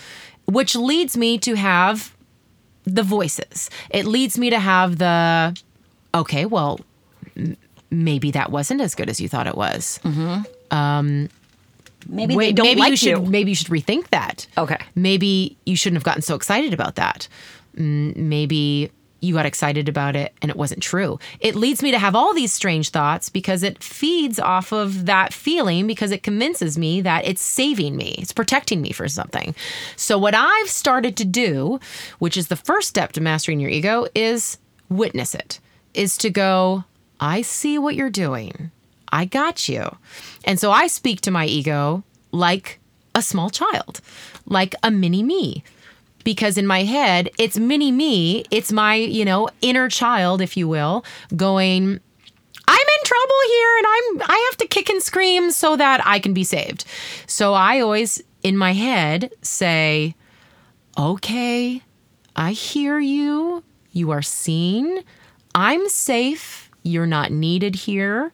which 0.46 0.74
leads 0.74 1.16
me 1.16 1.38
to 1.38 1.54
have 1.54 2.12
the 2.84 3.02
voices. 3.02 3.70
It 3.90 4.04
leads 4.06 4.36
me 4.38 4.50
to 4.50 4.58
have 4.58 4.98
the 4.98 5.56
okay, 6.14 6.44
well, 6.46 6.80
maybe 7.90 8.30
that 8.32 8.50
wasn't 8.50 8.80
as 8.80 8.94
good 8.94 9.08
as 9.08 9.20
you 9.20 9.28
thought 9.28 9.46
it 9.46 9.56
was. 9.56 10.00
maybe 12.08 12.36
Wait, 12.36 12.46
they 12.46 12.52
don't 12.52 12.66
maybe 12.66 12.80
like 12.80 12.90
you 12.90 12.96
should 12.96 13.28
maybe 13.28 13.50
you 13.50 13.54
should 13.54 13.68
rethink 13.68 14.08
that. 14.08 14.46
Okay. 14.58 14.78
Maybe 14.94 15.56
you 15.64 15.76
shouldn't 15.76 15.96
have 15.96 16.04
gotten 16.04 16.22
so 16.22 16.34
excited 16.34 16.74
about 16.74 16.96
that. 16.96 17.28
Mm, 17.76 18.16
Maybe 18.16 18.90
you 19.20 19.32
got 19.34 19.46
excited 19.46 19.88
about 19.88 20.14
it 20.14 20.34
and 20.42 20.50
it 20.50 20.56
wasn't 20.56 20.82
true. 20.82 21.18
It 21.40 21.54
leads 21.54 21.82
me 21.82 21.90
to 21.92 21.98
have 21.98 22.14
all 22.14 22.34
these 22.34 22.52
strange 22.52 22.90
thoughts 22.90 23.30
because 23.30 23.62
it 23.62 23.82
feeds 23.82 24.38
off 24.38 24.70
of 24.70 25.06
that 25.06 25.32
feeling 25.32 25.86
because 25.86 26.10
it 26.10 26.22
convinces 26.22 26.76
me 26.76 27.00
that 27.00 27.26
it's 27.26 27.40
saving 27.40 27.96
me, 27.96 28.16
it's 28.18 28.34
protecting 28.34 28.82
me 28.82 28.92
for 28.92 29.08
something. 29.08 29.54
So, 29.96 30.18
what 30.18 30.34
I've 30.34 30.68
started 30.68 31.16
to 31.16 31.24
do, 31.24 31.80
which 32.18 32.36
is 32.36 32.48
the 32.48 32.56
first 32.56 32.88
step 32.88 33.12
to 33.12 33.22
mastering 33.22 33.60
your 33.60 33.70
ego, 33.70 34.06
is 34.14 34.58
witness 34.90 35.34
it, 35.34 35.58
is 35.94 36.18
to 36.18 36.28
go, 36.28 36.84
I 37.24 37.40
see 37.40 37.78
what 37.78 37.94
you're 37.94 38.10
doing. 38.10 38.70
I 39.10 39.24
got 39.24 39.66
you. 39.66 39.96
And 40.44 40.60
so 40.60 40.70
I 40.70 40.88
speak 40.88 41.22
to 41.22 41.30
my 41.30 41.46
ego 41.46 42.04
like 42.32 42.80
a 43.14 43.22
small 43.22 43.48
child, 43.48 44.02
like 44.44 44.74
a 44.82 44.90
mini 44.90 45.22
me. 45.22 45.64
Because 46.22 46.58
in 46.58 46.66
my 46.66 46.84
head, 46.84 47.30
it's 47.38 47.58
mini 47.58 47.90
me, 47.92 48.44
it's 48.50 48.70
my, 48.72 48.96
you 48.96 49.24
know, 49.24 49.48
inner 49.62 49.88
child, 49.88 50.42
if 50.42 50.54
you 50.54 50.68
will, 50.68 51.02
going, 51.34 51.98
I'm 52.68 52.88
in 52.98 53.04
trouble 53.04 53.40
here 53.48 53.72
and 53.78 53.86
I'm 53.86 54.30
I 54.30 54.48
have 54.50 54.58
to 54.58 54.66
kick 54.66 54.90
and 54.90 55.02
scream 55.02 55.50
so 55.50 55.76
that 55.76 56.06
I 56.06 56.18
can 56.18 56.34
be 56.34 56.44
saved. 56.44 56.84
So 57.26 57.54
I 57.54 57.80
always 57.80 58.22
in 58.42 58.56
my 58.56 58.72
head 58.72 59.32
say, 59.40 60.14
"Okay, 60.98 61.82
I 62.36 62.52
hear 62.52 62.98
you. 62.98 63.62
You 63.92 64.10
are 64.10 64.22
seen. 64.22 65.04
I'm 65.54 65.88
safe. 65.88 66.63
You're 66.84 67.06
not 67.06 67.32
needed 67.32 67.74
here." 67.74 68.32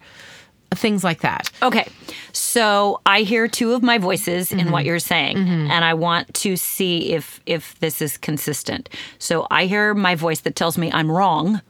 Things 0.72 1.02
like 1.02 1.22
that. 1.22 1.50
Okay. 1.62 1.88
So 2.32 3.00
I 3.04 3.22
hear 3.22 3.48
two 3.48 3.72
of 3.72 3.82
my 3.82 3.98
voices 3.98 4.52
in 4.52 4.58
Mm-hmm. 4.60 4.70
what 4.70 4.84
you're 4.84 5.00
saying 5.00 5.36
and 5.36 5.84
I 5.84 5.94
want 5.94 6.32
to 6.34 6.54
see 6.56 7.12
if 7.12 7.40
if 7.44 7.76
this 7.80 8.00
is 8.00 8.16
consistent. 8.16 8.88
So 9.18 9.48
I 9.50 9.64
hear 9.66 9.94
my 9.94 10.14
voice 10.14 10.40
that 10.42 10.54
tells 10.54 10.78
me 10.78 10.88
I'm 10.92 11.10
wrong. 11.10 11.60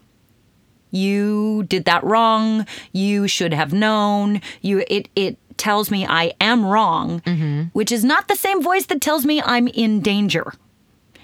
You 0.91 1.63
did 1.69 1.85
that 1.87 2.03
wrong. 2.05 2.67
You 2.93 3.27
should 3.29 3.55
have 3.55 3.73
known. 3.73 4.41
You 4.61 4.85
it 4.89 5.09
it 5.17 5.39
tells 5.57 5.91
me 5.91 6.05
I 6.07 6.33
am 6.41 6.65
wrong, 6.67 7.21
Mm-hmm. 7.21 7.63
which 7.73 7.93
is 7.93 8.05
not 8.05 8.29
the 8.29 8.37
same 8.37 8.63
voice 8.63 8.87
that 8.87 9.01
tells 9.01 9.25
me 9.25 9.41
I'm 9.41 9.69
in 9.69 10.01
danger. 10.01 10.53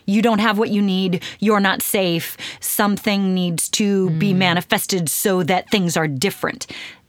You 0.06 0.22
don't 0.22 0.38
have 0.38 0.58
what 0.58 0.70
you 0.70 0.80
need, 0.80 1.22
you're 1.40 1.60
not 1.60 1.82
safe, 1.82 2.36
something 2.60 3.34
needs 3.34 3.68
to 3.70 4.10
be 4.10 4.32
manifested 4.32 5.08
so 5.08 5.42
that 5.42 5.70
things 5.70 5.96
are 5.96 6.08
different. 6.08 6.66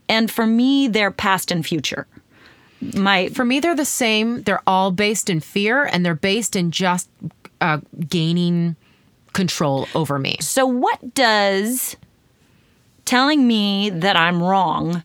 And 0.08 0.30
for 0.30 0.46
me, 0.46 0.88
they're 0.88 1.10
past 1.10 1.50
and 1.50 1.64
future. 1.64 2.06
My 2.80 3.28
For 3.28 3.44
me, 3.44 3.60
they're 3.60 3.74
the 3.74 3.84
same. 3.84 4.42
They're 4.42 4.62
all 4.66 4.90
based 4.90 5.28
in 5.28 5.40
fear 5.40 5.84
and 5.84 6.04
they're 6.04 6.14
based 6.14 6.54
in 6.54 6.70
just 6.70 7.08
uh, 7.60 7.80
gaining 8.08 8.76
control 9.32 9.88
over 9.94 10.18
me. 10.18 10.36
So, 10.40 10.66
what 10.66 11.14
does 11.14 11.96
telling 13.04 13.46
me 13.46 13.90
that 13.90 14.16
I'm 14.16 14.42
wrong 14.42 15.02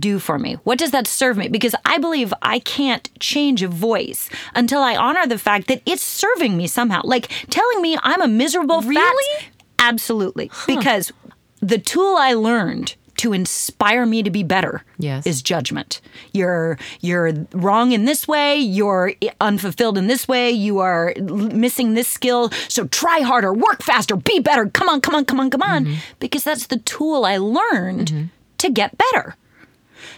do 0.00 0.18
for 0.18 0.38
me? 0.38 0.54
What 0.64 0.78
does 0.78 0.90
that 0.90 1.06
serve 1.06 1.36
me? 1.36 1.48
Because 1.48 1.74
I 1.84 1.98
believe 1.98 2.32
I 2.42 2.58
can't 2.58 3.08
change 3.20 3.62
a 3.62 3.68
voice 3.68 4.28
until 4.54 4.82
I 4.82 4.96
honor 4.96 5.26
the 5.26 5.38
fact 5.38 5.68
that 5.68 5.82
it's 5.86 6.02
serving 6.04 6.56
me 6.56 6.66
somehow. 6.66 7.00
Like 7.04 7.28
telling 7.50 7.80
me 7.82 7.96
I'm 8.02 8.22
a 8.22 8.28
miserable 8.28 8.82
fat- 8.82 8.88
Really? 8.88 9.46
Absolutely. 9.78 10.50
Because 10.66 11.12
the 11.60 11.78
tool 11.78 12.16
I 12.16 12.32
learned 12.34 12.94
to 13.16 13.32
inspire 13.32 14.04
me 14.06 14.22
to 14.22 14.30
be 14.30 14.42
better 14.42 14.82
Yes. 14.98 15.26
is 15.26 15.40
judgment. 15.40 16.00
You're 16.32 16.78
you're 17.00 17.32
wrong 17.52 17.92
in 17.92 18.06
this 18.06 18.26
way, 18.26 18.58
you're 18.58 19.12
unfulfilled 19.40 19.96
in 19.96 20.08
this 20.08 20.26
way, 20.26 20.50
you 20.50 20.80
are 20.80 21.14
l- 21.16 21.22
missing 21.36 21.94
this 21.94 22.08
skill, 22.08 22.50
so 22.68 22.86
try 22.88 23.20
harder, 23.20 23.52
work 23.52 23.82
faster, 23.82 24.16
be 24.16 24.40
better. 24.40 24.66
Come 24.66 24.88
on, 24.88 25.00
come 25.00 25.14
on, 25.14 25.24
come 25.24 25.38
on, 25.40 25.48
come 25.50 25.62
on. 25.62 25.84
Mm-hmm. 25.84 25.94
Because 26.18 26.42
that's 26.44 26.66
the 26.66 26.78
tool 26.78 27.24
I 27.24 27.36
learned 27.36 28.08
mm-hmm. 28.08 28.24
to 28.58 28.70
get 28.70 28.96
better. 28.98 29.36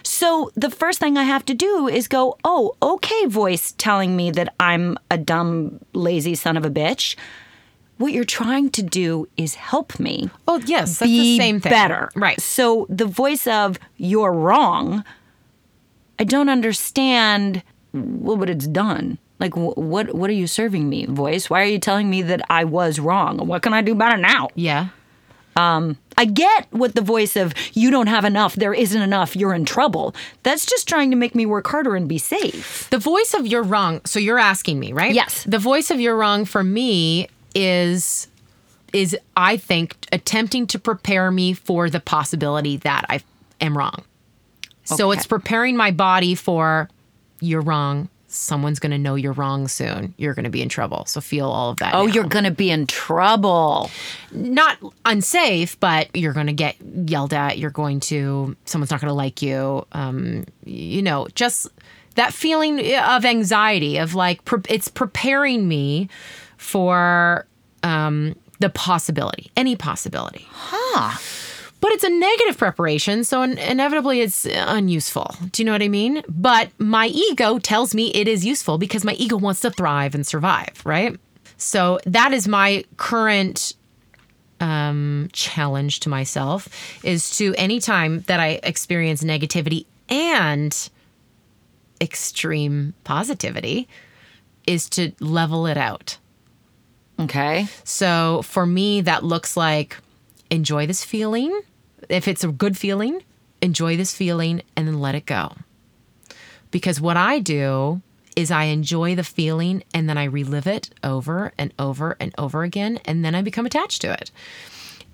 So 0.07 0.51
the 0.55 0.69
first 0.69 0.99
thing 0.99 1.17
I 1.17 1.23
have 1.23 1.43
to 1.45 1.53
do 1.53 1.87
is 1.87 2.07
go, 2.07 2.37
"Oh, 2.45 2.75
okay, 2.81 3.25
voice 3.25 3.73
telling 3.77 4.15
me 4.15 4.31
that 4.31 4.53
I'm 4.59 4.97
a 5.11 5.17
dumb, 5.17 5.79
lazy 5.93 6.33
son 6.35 6.55
of 6.55 6.65
a 6.65 6.69
bitch." 6.69 7.15
What 7.97 8.13
you're 8.13 8.23
trying 8.23 8.69
to 8.71 8.83
do 8.83 9.27
is 9.37 9.55
help 9.55 9.99
me 9.99 10.29
Oh, 10.47 10.61
yes. 10.65 10.99
That's 10.99 11.09
be 11.09 11.17
the 11.19 11.37
same 11.37 11.59
thing. 11.59 11.71
better. 11.71 12.09
Right. 12.15 12.39
So 12.39 12.85
the 12.89 13.05
voice 13.07 13.47
of 13.47 13.79
you're 13.97 14.31
wrong, 14.31 15.03
I 16.19 16.23
don't 16.23 16.47
understand 16.47 17.63
what 17.91 18.37
what 18.37 18.49
it's 18.49 18.67
done. 18.67 19.17
Like 19.39 19.55
what 19.57 20.13
what 20.15 20.29
are 20.29 20.33
you 20.33 20.47
serving 20.47 20.87
me, 20.89 21.05
voice? 21.07 21.49
Why 21.49 21.61
are 21.61 21.65
you 21.75 21.79
telling 21.79 22.09
me 22.09 22.21
that 22.21 22.41
I 22.49 22.63
was 22.65 22.99
wrong? 22.99 23.45
What 23.47 23.61
can 23.63 23.73
I 23.73 23.81
do 23.81 23.93
better 23.95 24.17
now? 24.17 24.49
Yeah. 24.55 24.89
Um, 25.57 25.97
I 26.17 26.25
get 26.25 26.67
what 26.69 26.93
the 26.95 27.01
voice 27.01 27.35
of 27.35 27.53
you 27.73 27.89
don't 27.89 28.07
have 28.07 28.25
enough, 28.25 28.55
there 28.55 28.73
isn't 28.73 29.01
enough, 29.01 29.35
you're 29.35 29.53
in 29.53 29.65
trouble. 29.65 30.15
That's 30.43 30.65
just 30.65 30.87
trying 30.87 31.09
to 31.11 31.17
make 31.17 31.33
me 31.33 31.45
work 31.45 31.67
harder 31.67 31.95
and 31.95 32.07
be 32.07 32.19
safe. 32.19 32.87
The 32.91 32.99
voice 32.99 33.33
of 33.33 33.47
you're 33.47 33.63
wrong. 33.63 34.01
So 34.05 34.19
you're 34.19 34.39
asking 34.39 34.79
me, 34.79 34.93
right? 34.93 35.13
Yes. 35.13 35.43
The 35.43 35.59
voice 35.59 35.89
of 35.89 35.99
you're 35.99 36.15
wrong 36.15 36.45
for 36.45 36.63
me 36.63 37.27
is 37.55 38.27
is 38.93 39.17
I 39.35 39.57
think 39.57 39.95
attempting 40.11 40.65
to 40.67 40.79
prepare 40.79 41.29
me 41.29 41.53
for 41.53 41.89
the 41.89 41.99
possibility 41.99 42.77
that 42.77 43.05
I 43.09 43.19
am 43.59 43.77
wrong. 43.77 44.03
So 44.85 45.11
it's 45.11 45.27
preparing 45.27 45.75
my 45.75 45.91
body 45.91 46.33
for 46.35 46.89
you're 47.41 47.61
wrong. 47.61 48.07
Someone's 48.37 48.79
going 48.79 48.91
to 48.91 48.97
know 48.97 49.15
you're 49.15 49.33
wrong 49.33 49.67
soon. 49.67 50.13
You're 50.17 50.33
going 50.33 50.45
to 50.45 50.49
be 50.49 50.61
in 50.61 50.69
trouble. 50.69 51.05
So 51.05 51.21
feel 51.21 51.47
all 51.47 51.71
of 51.71 51.77
that. 51.77 51.93
Oh, 51.93 52.05
now. 52.05 52.13
you're 52.13 52.27
going 52.27 52.45
to 52.45 52.51
be 52.51 52.69
in 52.69 52.87
trouble. 52.87 53.89
not 54.31 54.77
unsafe, 55.05 55.79
but 55.79 56.15
you're 56.15 56.33
going 56.33 56.47
to 56.47 56.53
get 56.53 56.75
yelled 56.81 57.33
at. 57.33 57.57
You're 57.57 57.71
going 57.71 57.99
to, 58.01 58.55
someone's 58.65 58.91
not 58.91 59.01
going 59.01 59.09
to 59.09 59.13
like 59.13 59.41
you. 59.41 59.85
Um, 59.91 60.45
you 60.65 61.01
know, 61.01 61.27
just 61.35 61.67
that 62.15 62.33
feeling 62.33 62.79
of 62.97 63.25
anxiety 63.25 63.97
of 63.97 64.15
like, 64.15 64.45
pre- 64.45 64.61
it's 64.69 64.87
preparing 64.87 65.67
me 65.67 66.09
for 66.57 67.47
um, 67.83 68.35
the 68.59 68.69
possibility, 68.69 69.51
any 69.55 69.75
possibility. 69.75 70.47
Huh. 70.49 71.17
But 71.79 71.91
it's 71.91 72.03
a 72.03 72.09
negative 72.09 72.57
preparation, 72.57 73.23
so 73.23 73.43
in- 73.43 73.57
inevitably 73.57 74.21
it's 74.21 74.45
unuseful. 74.45 75.35
Do 75.51 75.61
you 75.61 75.65
know 75.65 75.71
what 75.73 75.83
I 75.83 75.87
mean? 75.87 76.23
But 76.27 76.71
my 76.79 77.07
ego 77.07 77.59
tells 77.59 77.93
me 77.93 78.11
it 78.13 78.27
is 78.27 78.45
useful 78.45 78.77
because 78.77 79.03
my 79.03 79.13
ego 79.13 79.37
wants 79.37 79.61
to 79.61 79.69
thrive 79.69 80.15
and 80.15 80.25
survive, 80.25 80.81
right? 80.85 81.15
So 81.57 81.99
that 82.05 82.33
is 82.33 82.47
my 82.47 82.83
current 82.97 83.75
um, 84.59 85.29
challenge 85.33 85.99
to 86.01 86.09
myself 86.09 86.67
is 87.03 87.35
to 87.37 87.53
anytime 87.55 88.21
that 88.21 88.39
I 88.39 88.59
experience 88.63 89.23
negativity 89.23 89.85
and 90.09 90.89
extreme 92.01 92.93
positivity 93.03 93.87
is 94.65 94.89
to 94.89 95.11
level 95.19 95.67
it 95.67 95.77
out. 95.77 96.17
Okay. 97.19 97.67
So 97.83 98.41
for 98.43 98.65
me, 98.65 99.01
that 99.01 99.23
looks 99.23 99.57
like 99.57 99.97
enjoy 100.49 100.87
this 100.87 101.03
feeling. 101.03 101.61
If 102.09 102.27
it's 102.27 102.43
a 102.43 102.49
good 102.49 102.77
feeling, 102.77 103.23
enjoy 103.61 103.97
this 103.97 104.15
feeling 104.15 104.61
and 104.75 104.87
then 104.87 104.99
let 104.99 105.15
it 105.15 105.25
go. 105.25 105.53
Because 106.71 107.01
what 107.01 107.17
I 107.17 107.39
do 107.39 108.01
is 108.35 108.51
I 108.51 108.65
enjoy 108.65 109.15
the 109.15 109.23
feeling 109.23 109.83
and 109.93 110.07
then 110.07 110.17
I 110.17 110.25
relive 110.25 110.67
it 110.67 110.91
over 111.03 111.53
and 111.57 111.73
over 111.79 112.15
and 112.19 112.33
over 112.37 112.63
again. 112.63 112.99
And 113.05 113.25
then 113.25 113.33
I 113.33 113.41
become 113.41 113.65
attached 113.65 114.01
to 114.01 114.11
it. 114.13 114.31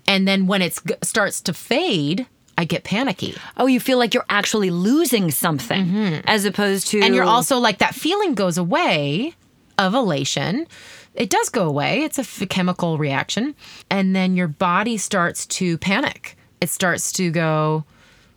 And 0.06 0.28
then 0.28 0.46
when 0.46 0.60
it 0.60 0.78
starts 1.02 1.40
to 1.42 1.54
fade, 1.54 2.26
I 2.58 2.64
get 2.64 2.84
panicky. 2.84 3.34
Oh, 3.56 3.66
you 3.66 3.80
feel 3.80 3.98
like 3.98 4.14
you're 4.14 4.26
actually 4.28 4.70
losing 4.70 5.30
something 5.30 5.86
mm-hmm. 5.86 6.20
as 6.28 6.44
opposed 6.44 6.88
to. 6.88 7.00
And 7.00 7.14
you're 7.14 7.24
also 7.24 7.58
like 7.58 7.78
that 7.78 7.94
feeling 7.94 8.34
goes 8.34 8.58
away 8.58 9.34
of 9.78 9.94
elation. 9.94 10.66
It 11.14 11.30
does 11.30 11.48
go 11.48 11.66
away. 11.66 12.02
It's 12.02 12.18
a 12.18 12.22
f- 12.22 12.48
chemical 12.48 12.98
reaction. 12.98 13.54
And 13.90 14.14
then 14.14 14.36
your 14.36 14.48
body 14.48 14.96
starts 14.96 15.46
to 15.46 15.78
panic. 15.78 16.36
It 16.60 16.70
starts 16.70 17.12
to 17.12 17.30
go, 17.30 17.84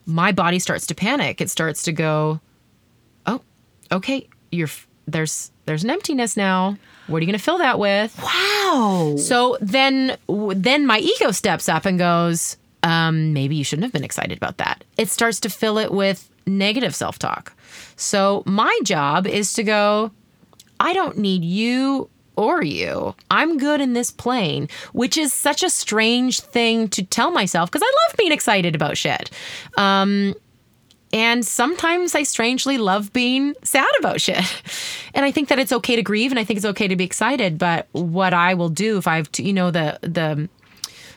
my 0.05 0.31
body 0.31 0.59
starts 0.59 0.85
to 0.87 0.95
panic. 0.95 1.41
It 1.41 1.49
starts 1.49 1.83
to 1.83 1.91
go, 1.91 2.39
oh, 3.25 3.41
okay, 3.91 4.27
you're 4.51 4.69
there's 5.07 5.51
there's 5.65 5.83
an 5.83 5.89
emptiness 5.89 6.35
now. 6.37 6.77
What 7.07 7.17
are 7.17 7.19
you 7.21 7.27
going 7.27 7.39
to 7.39 7.43
fill 7.43 7.57
that 7.59 7.79
with? 7.79 8.21
Wow. 8.21 9.15
So 9.17 9.57
then 9.61 10.17
then 10.27 10.85
my 10.85 10.99
ego 10.99 11.31
steps 11.31 11.69
up 11.69 11.85
and 11.85 11.97
goes, 11.97 12.57
um, 12.83 13.33
maybe 13.33 13.55
you 13.55 13.63
shouldn't 13.63 13.85
have 13.85 13.93
been 13.93 14.03
excited 14.03 14.37
about 14.37 14.57
that. 14.57 14.83
It 14.97 15.09
starts 15.09 15.39
to 15.41 15.49
fill 15.49 15.77
it 15.77 15.91
with 15.91 16.29
negative 16.45 16.93
self-talk. 16.95 17.53
So 17.95 18.43
my 18.45 18.77
job 18.83 19.25
is 19.25 19.53
to 19.53 19.63
go, 19.63 20.11
I 20.79 20.93
don't 20.93 21.17
need 21.17 21.43
you 21.43 22.09
or 22.37 22.63
you. 22.63 23.15
I'm 23.29 23.57
good 23.57 23.81
in 23.81 23.93
this 23.93 24.11
plane, 24.11 24.69
which 24.93 25.17
is 25.17 25.33
such 25.33 25.63
a 25.63 25.69
strange 25.69 26.39
thing 26.39 26.87
to 26.89 27.03
tell 27.03 27.31
myself 27.31 27.69
because 27.69 27.83
I 27.83 27.91
love 28.07 28.17
being 28.17 28.31
excited 28.31 28.75
about 28.75 28.95
shit. 28.97 29.29
Um, 29.77 30.35
and 31.13 31.45
sometimes 31.45 32.15
I 32.15 32.23
strangely 32.23 32.77
love 32.77 33.11
being 33.11 33.55
sad 33.63 33.89
about 33.99 34.21
shit. 34.21 34.43
And 35.13 35.25
I 35.25 35.31
think 35.31 35.49
that 35.49 35.57
it's 35.57 35.71
okay 35.71 35.95
to 35.95 36.03
grieve 36.03 36.31
and 36.31 36.39
I 36.39 36.43
think 36.43 36.57
it's 36.57 36.65
okay 36.65 36.87
to 36.87 36.95
be 36.95 37.03
excited. 37.03 37.57
But 37.57 37.87
what 37.91 38.35
I 38.35 38.53
will 38.53 38.69
do 38.69 38.99
if 38.99 39.07
I've, 39.07 39.31
to, 39.31 39.41
you 39.41 39.51
know, 39.51 39.71
the, 39.71 39.97
the 40.03 40.47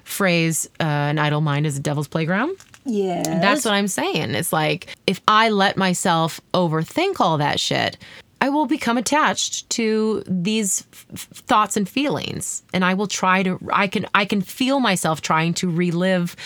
phrase, 0.05 0.71
uh, 0.81 0.85
an 0.85 1.19
idle 1.19 1.43
mind 1.43 1.67
is 1.67 1.77
a 1.77 1.81
devil's 1.81 2.09
playground. 2.09 2.57
Yeah. 2.87 3.23
That's 3.23 3.67
what 3.67 3.75
I'm 3.75 3.89
saying. 3.89 4.31
It's 4.31 4.55
like 4.55 4.97
if 5.07 5.21
I 5.29 5.51
let 5.51 5.77
myself 5.77 6.41
overthink 6.55 7.21
all 7.21 7.37
that 7.39 7.61
shit, 7.61 7.99
I 8.41 8.49
will 8.49 8.67
become 8.67 8.97
attached 8.97 9.69
to 9.71 10.23
these 10.27 10.87
f- 10.93 11.29
thoughts 11.33 11.77
and 11.77 11.89
feelings 11.89 12.63
and 12.73 12.85
I 12.85 12.95
will 12.95 13.07
try 13.07 13.43
to 13.43 13.59
I 13.73 13.87
can 13.87 14.07
I 14.15 14.25
can 14.25 14.41
feel 14.41 14.81
myself 14.81 15.21
trying 15.21 15.55
to 15.55 15.71
relive 15.71 16.37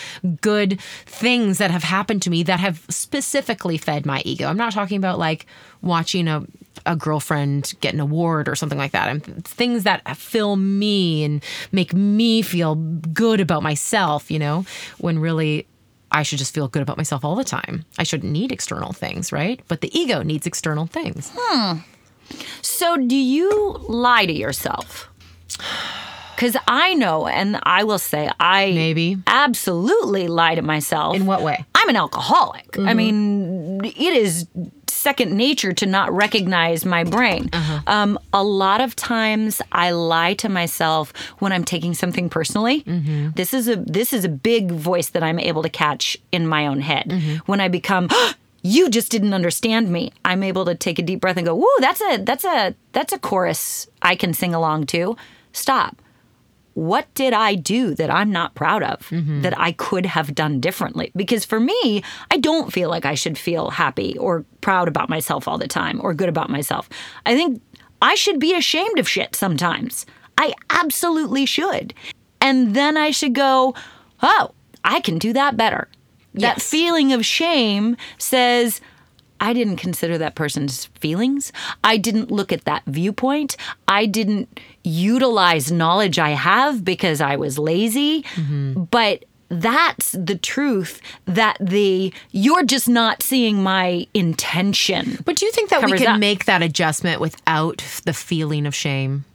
good 0.41 0.81
things 1.05 1.57
that 1.57 1.71
have 1.71 1.83
happened 1.83 2.21
to 2.23 2.29
me 2.29 2.43
that 2.43 2.59
have 2.59 2.85
specifically 2.89 3.77
fed 3.77 4.05
my 4.05 4.21
ego. 4.25 4.47
I'm 4.47 4.57
not 4.57 4.73
talking 4.73 4.97
about 4.97 5.19
like 5.19 5.45
watching 5.81 6.27
a 6.27 6.45
a 6.85 6.95
girlfriend 6.95 7.73
get 7.79 7.93
an 7.93 7.99
award 7.99 8.49
or 8.49 8.55
something 8.55 8.77
like 8.77 8.91
that. 8.91 9.07
I'm, 9.07 9.21
things 9.21 9.83
that 9.83 10.17
fill 10.17 10.55
me 10.55 11.23
and 11.23 11.43
make 11.71 11.93
me 11.93 12.41
feel 12.41 12.75
good 12.75 13.39
about 13.39 13.63
myself, 13.63 14.29
you 14.29 14.39
know, 14.39 14.65
when 14.97 15.19
really 15.19 15.65
I 16.15 16.23
should 16.23 16.39
just 16.39 16.53
feel 16.53 16.69
good 16.69 16.81
about 16.81 16.95
myself 16.95 17.25
all 17.25 17.35
the 17.35 17.43
time. 17.43 17.83
I 17.99 18.03
shouldn't 18.03 18.31
need 18.31 18.51
external 18.51 18.93
things, 18.93 19.31
right? 19.33 19.59
But 19.67 19.81
the 19.81 19.91
ego 19.97 20.23
needs 20.23 20.47
external 20.47 20.85
things. 20.87 21.29
Hmm. 21.35 21.79
So, 22.61 22.95
do 22.95 23.15
you 23.15 23.49
lie 23.87 24.25
to 24.25 24.33
yourself? 24.33 25.09
Because 26.35 26.55
I 26.67 26.93
know, 26.95 27.27
and 27.27 27.59
I 27.63 27.83
will 27.83 27.99
say, 27.99 28.29
I 28.39 28.71
Maybe. 28.71 29.17
absolutely 29.27 30.27
lie 30.27 30.55
to 30.55 30.61
myself. 30.61 31.15
In 31.15 31.25
what 31.25 31.41
way? 31.41 31.65
I'm 31.75 31.89
an 31.89 31.95
alcoholic. 31.97 32.77
I 32.79 32.93
mean, 32.93 33.83
it 33.83 33.97
is 33.99 34.47
second 35.05 35.31
nature 35.37 35.71
to 35.71 35.85
not 35.85 36.11
recognize 36.11 36.83
my 36.83 37.03
brain. 37.03 37.49
Uh-huh. 37.53 37.79
Um, 37.85 38.19
a 38.33 38.43
lot 38.43 38.81
of 38.81 38.95
times, 38.95 39.61
I 39.71 39.91
lie 39.91 40.33
to 40.35 40.49
myself 40.49 41.13
when 41.39 41.51
I'm 41.51 41.63
taking 41.63 41.93
something 41.93 42.27
personally. 42.27 42.81
Mm-hmm. 42.81 43.29
This 43.35 43.53
is 43.53 43.67
a 43.67 43.75
this 43.75 44.13
is 44.13 44.25
a 44.25 44.29
big 44.51 44.71
voice 44.71 45.09
that 45.09 45.23
I'm 45.23 45.39
able 45.39 45.61
to 45.61 45.69
catch 45.69 46.17
in 46.31 46.47
my 46.47 46.65
own 46.65 46.79
head 46.81 47.07
mm-hmm. 47.09 47.35
when 47.45 47.61
I 47.61 47.67
become. 47.67 48.09
You 48.67 48.89
just 48.89 49.11
didn't 49.11 49.35
understand 49.35 49.91
me. 49.91 50.11
I'm 50.29 50.41
able 50.41 50.65
to 50.65 50.73
take 50.73 50.97
a 50.97 51.03
deep 51.03 51.19
breath 51.21 51.37
and 51.37 51.45
go, 51.45 51.53
"Woo, 51.53 51.77
that's 51.85 52.01
a 52.01 52.17
that's 52.17 52.43
a 52.43 52.73
that's 52.93 53.13
a 53.13 53.19
chorus 53.19 53.85
I 54.01 54.15
can 54.15 54.33
sing 54.33 54.55
along 54.55 54.87
to." 54.87 55.15
stop. 55.55 56.01
What 56.75 57.11
did 57.13 57.31
I 57.31 57.55
do 57.55 57.95
that 57.95 58.11
I'm 58.11 58.31
not 58.31 58.53
proud 58.53 58.83
of 58.83 58.99
mm-hmm. 59.09 59.41
that 59.41 59.57
I 59.57 59.71
could 59.71 60.05
have 60.05 60.35
done 60.35 60.59
differently? 60.59 61.11
Because 61.15 61.45
for 61.45 61.59
me, 61.59 62.03
I 62.29 62.37
don't 62.37 62.71
feel 62.71 62.89
like 62.89 63.05
I 63.05 63.15
should 63.15 63.37
feel 63.37 63.69
happy 63.69 64.17
or 64.17 64.45
proud 64.59 64.89
about 64.89 65.09
myself 65.09 65.47
all 65.47 65.57
the 65.57 65.69
time 65.69 66.01
or 66.03 66.13
good 66.13 66.27
about 66.27 66.49
myself. 66.49 66.89
I 67.25 67.33
think 67.33 67.61
I 68.01 68.15
should 68.15 68.39
be 68.39 68.53
ashamed 68.53 68.99
of 68.99 69.07
shit 69.07 69.37
sometimes. 69.37 70.05
I 70.37 70.53
absolutely 70.69 71.45
should. 71.45 71.93
And 72.41 72.75
then 72.75 72.97
I 72.97 73.11
should 73.11 73.33
go, 73.33 73.73
oh, 74.21 74.51
I 74.83 74.99
can 74.99 75.17
do 75.17 75.31
that 75.31 75.55
better. 75.55 75.87
That 76.33 76.61
feeling 76.61 77.13
of 77.13 77.25
shame 77.25 77.95
says, 78.17 78.81
I 79.45 79.53
didn't 79.53 79.75
consider 79.75 80.17
that 80.17 80.33
person's 80.33 80.85
feelings. 80.85 81.53
I 81.83 81.97
didn't 81.97 82.31
look 82.31 82.51
at 82.51 82.65
that 82.65 82.81
viewpoint. 82.87 83.57
I 83.87 84.07
didn't 84.07 84.59
utilize 84.83 85.71
knowledge 85.71 86.17
I 86.17 86.31
have 86.31 86.83
because 86.83 87.21
I 87.21 87.35
was 87.35 87.59
lazy. 87.59 88.23
Mm-hmm. 88.23 88.85
But 88.85 89.25
that's 89.49 90.13
the 90.13 90.35
truth 90.35 90.99
that 91.25 91.57
the 91.61 92.11
you're 92.31 92.63
just 92.63 92.89
not 92.89 93.21
seeing 93.21 93.61
my 93.61 94.07
intention. 94.15 95.19
But 95.23 95.35
do 95.35 95.45
you 95.45 95.51
think 95.51 95.69
that 95.69 95.85
we 95.85 95.95
can 95.95 96.07
up. 96.07 96.19
make 96.19 96.45
that 96.45 96.63
adjustment 96.63 97.21
without 97.21 97.83
the 98.03 98.13
feeling 98.13 98.65
of 98.65 98.73
shame? 98.73 99.25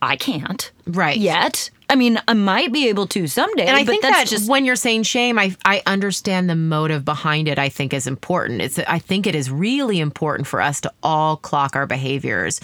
I 0.00 0.16
can't. 0.16 0.72
Right. 0.86 1.18
Yet. 1.18 1.68
I 1.88 1.96
mean, 1.96 2.20
I 2.26 2.34
might 2.34 2.72
be 2.72 2.88
able 2.88 3.06
to 3.08 3.26
someday. 3.26 3.66
And 3.66 3.76
I 3.76 3.84
but 3.84 3.90
think 3.90 4.02
that's 4.02 4.16
that 4.16 4.28
just 4.28 4.48
when 4.48 4.64
you're 4.64 4.76
saying 4.76 5.04
shame, 5.04 5.38
I 5.38 5.54
I 5.64 5.82
understand 5.86 6.48
the 6.48 6.56
motive 6.56 7.04
behind 7.04 7.48
it. 7.48 7.58
I 7.58 7.68
think 7.68 7.92
is 7.92 8.06
important. 8.06 8.62
It's 8.62 8.78
I 8.78 8.98
think 8.98 9.26
it 9.26 9.34
is 9.34 9.50
really 9.50 10.00
important 10.00 10.46
for 10.46 10.60
us 10.60 10.80
to 10.82 10.92
all 11.02 11.36
clock 11.36 11.76
our 11.76 11.86
behaviors, 11.86 12.60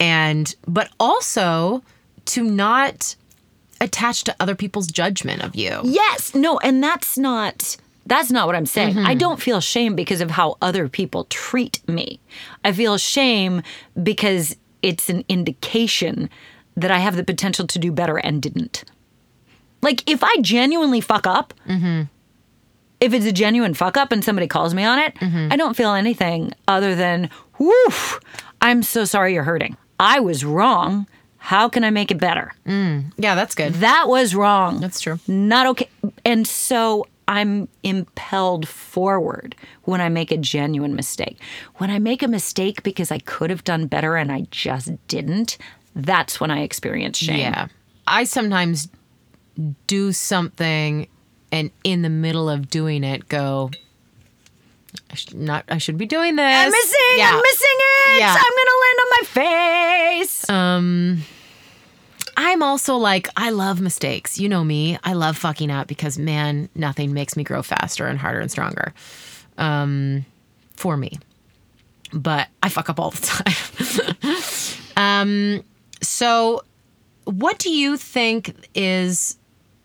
and 0.00 0.54
but 0.66 0.90
also 0.98 1.82
to 2.26 2.44
not 2.44 3.14
attach 3.80 4.24
to 4.24 4.36
other 4.40 4.54
people's 4.54 4.86
judgment 4.86 5.42
of 5.42 5.56
you. 5.56 5.80
Yes, 5.84 6.34
no, 6.34 6.58
and 6.58 6.82
that's 6.82 7.18
not 7.18 7.76
that's 8.06 8.30
not 8.30 8.46
what 8.46 8.56
I'm 8.56 8.66
saying. 8.66 8.94
Mm-hmm. 8.94 9.06
I 9.06 9.14
don't 9.14 9.40
feel 9.40 9.60
shame 9.60 9.94
because 9.94 10.20
of 10.20 10.30
how 10.30 10.56
other 10.60 10.88
people 10.88 11.24
treat 11.24 11.86
me. 11.88 12.20
I 12.64 12.72
feel 12.72 12.98
shame 12.98 13.62
because 14.02 14.56
it's 14.82 15.08
an 15.08 15.24
indication 15.28 16.28
that 16.76 16.90
I 16.90 16.98
have 16.98 17.16
the 17.16 17.24
potential 17.24 17.66
to 17.66 17.78
do 17.78 17.92
better 17.92 18.16
and 18.18 18.40
didn't. 18.42 18.84
Like 19.82 20.08
if 20.08 20.22
I 20.22 20.36
genuinely 20.40 21.00
fuck 21.00 21.26
up, 21.26 21.54
Mm-hmm. 21.68 22.02
if 23.00 23.12
it's 23.12 23.26
a 23.26 23.32
genuine 23.32 23.74
fuck 23.74 23.96
up 23.96 24.12
and 24.12 24.24
somebody 24.24 24.46
calls 24.46 24.74
me 24.74 24.84
on 24.84 24.98
it, 24.98 25.14
Mm-hmm. 25.16 25.52
I 25.52 25.56
don't 25.56 25.76
feel 25.76 25.92
anything 25.94 26.52
other 26.68 26.94
than, 26.94 27.30
woof, 27.58 28.20
I'm 28.60 28.82
so 28.82 29.04
sorry 29.04 29.34
you're 29.34 29.42
hurting. 29.44 29.76
I 29.98 30.20
was 30.20 30.44
wrong. 30.44 31.06
How 31.38 31.68
can 31.68 31.82
I 31.82 31.90
make 31.90 32.12
it 32.12 32.18
better? 32.18 32.52
Yeah, 32.64 33.34
that's 33.34 33.56
good. 33.56 33.74
That 33.74 34.04
was 34.08 34.34
wrong. 34.34 34.78
That's 34.80 35.00
true. 35.00 35.18
Not 35.26 35.66
okay. 35.66 35.88
And 36.24 36.46
so 36.46 37.08
I'm 37.26 37.66
impelled 37.82 38.68
forward 38.68 39.56
when 39.82 40.00
I 40.00 40.08
make 40.08 40.30
a 40.30 40.36
genuine 40.36 40.94
mistake. 40.94 41.38
When 41.76 41.90
I 41.90 41.98
make 41.98 42.22
a 42.22 42.28
mistake 42.28 42.84
because 42.84 43.10
I 43.10 43.18
could 43.18 43.50
have 43.50 43.64
done 43.64 43.86
better 43.88 44.14
and 44.16 44.30
I 44.30 44.46
just 44.52 44.92
didn't, 45.08 45.58
that's 45.94 46.40
when 46.40 46.50
I 46.50 46.62
experience 46.62 47.18
shame. 47.18 47.38
Yeah. 47.40 47.68
I 48.06 48.24
sometimes 48.24 48.88
do 49.86 50.12
something 50.12 51.06
and 51.50 51.70
in 51.84 52.02
the 52.02 52.08
middle 52.08 52.48
of 52.48 52.70
doing 52.70 53.04
it 53.04 53.28
go 53.28 53.70
I 55.10 55.14
should 55.14 55.34
not 55.34 55.64
I 55.68 55.78
should 55.78 55.96
be 55.98 56.06
doing 56.06 56.36
this. 56.36 56.44
I'm 56.66 56.70
missing. 56.70 57.18
Yeah. 57.18 57.30
I'm 57.32 57.36
missing 57.42 57.76
it. 57.78 58.18
Yeah. 58.18 58.34
I'm 58.36 58.52
gonna 58.58 58.78
land 58.82 58.98
on 59.00 59.08
my 59.10 59.26
face. 60.22 60.50
Um 60.50 61.22
I'm 62.36 62.62
also 62.62 62.96
like 62.96 63.28
I 63.36 63.50
love 63.50 63.80
mistakes. 63.80 64.38
You 64.38 64.48
know 64.48 64.64
me. 64.64 64.98
I 65.04 65.12
love 65.12 65.36
fucking 65.36 65.70
up 65.70 65.86
because 65.86 66.18
man, 66.18 66.68
nothing 66.74 67.12
makes 67.12 67.36
me 67.36 67.44
grow 67.44 67.62
faster 67.62 68.06
and 68.06 68.18
harder 68.18 68.40
and 68.40 68.50
stronger. 68.50 68.92
Um 69.58 70.24
for 70.76 70.96
me. 70.96 71.18
But 72.12 72.48
I 72.62 72.68
fuck 72.68 72.88
up 72.90 72.98
all 73.00 73.10
the 73.10 74.42
time. 74.96 75.22
um 75.22 75.62
so 76.02 76.62
what 77.24 77.58
do 77.58 77.70
you 77.70 77.96
think 77.96 78.54
is 78.74 79.38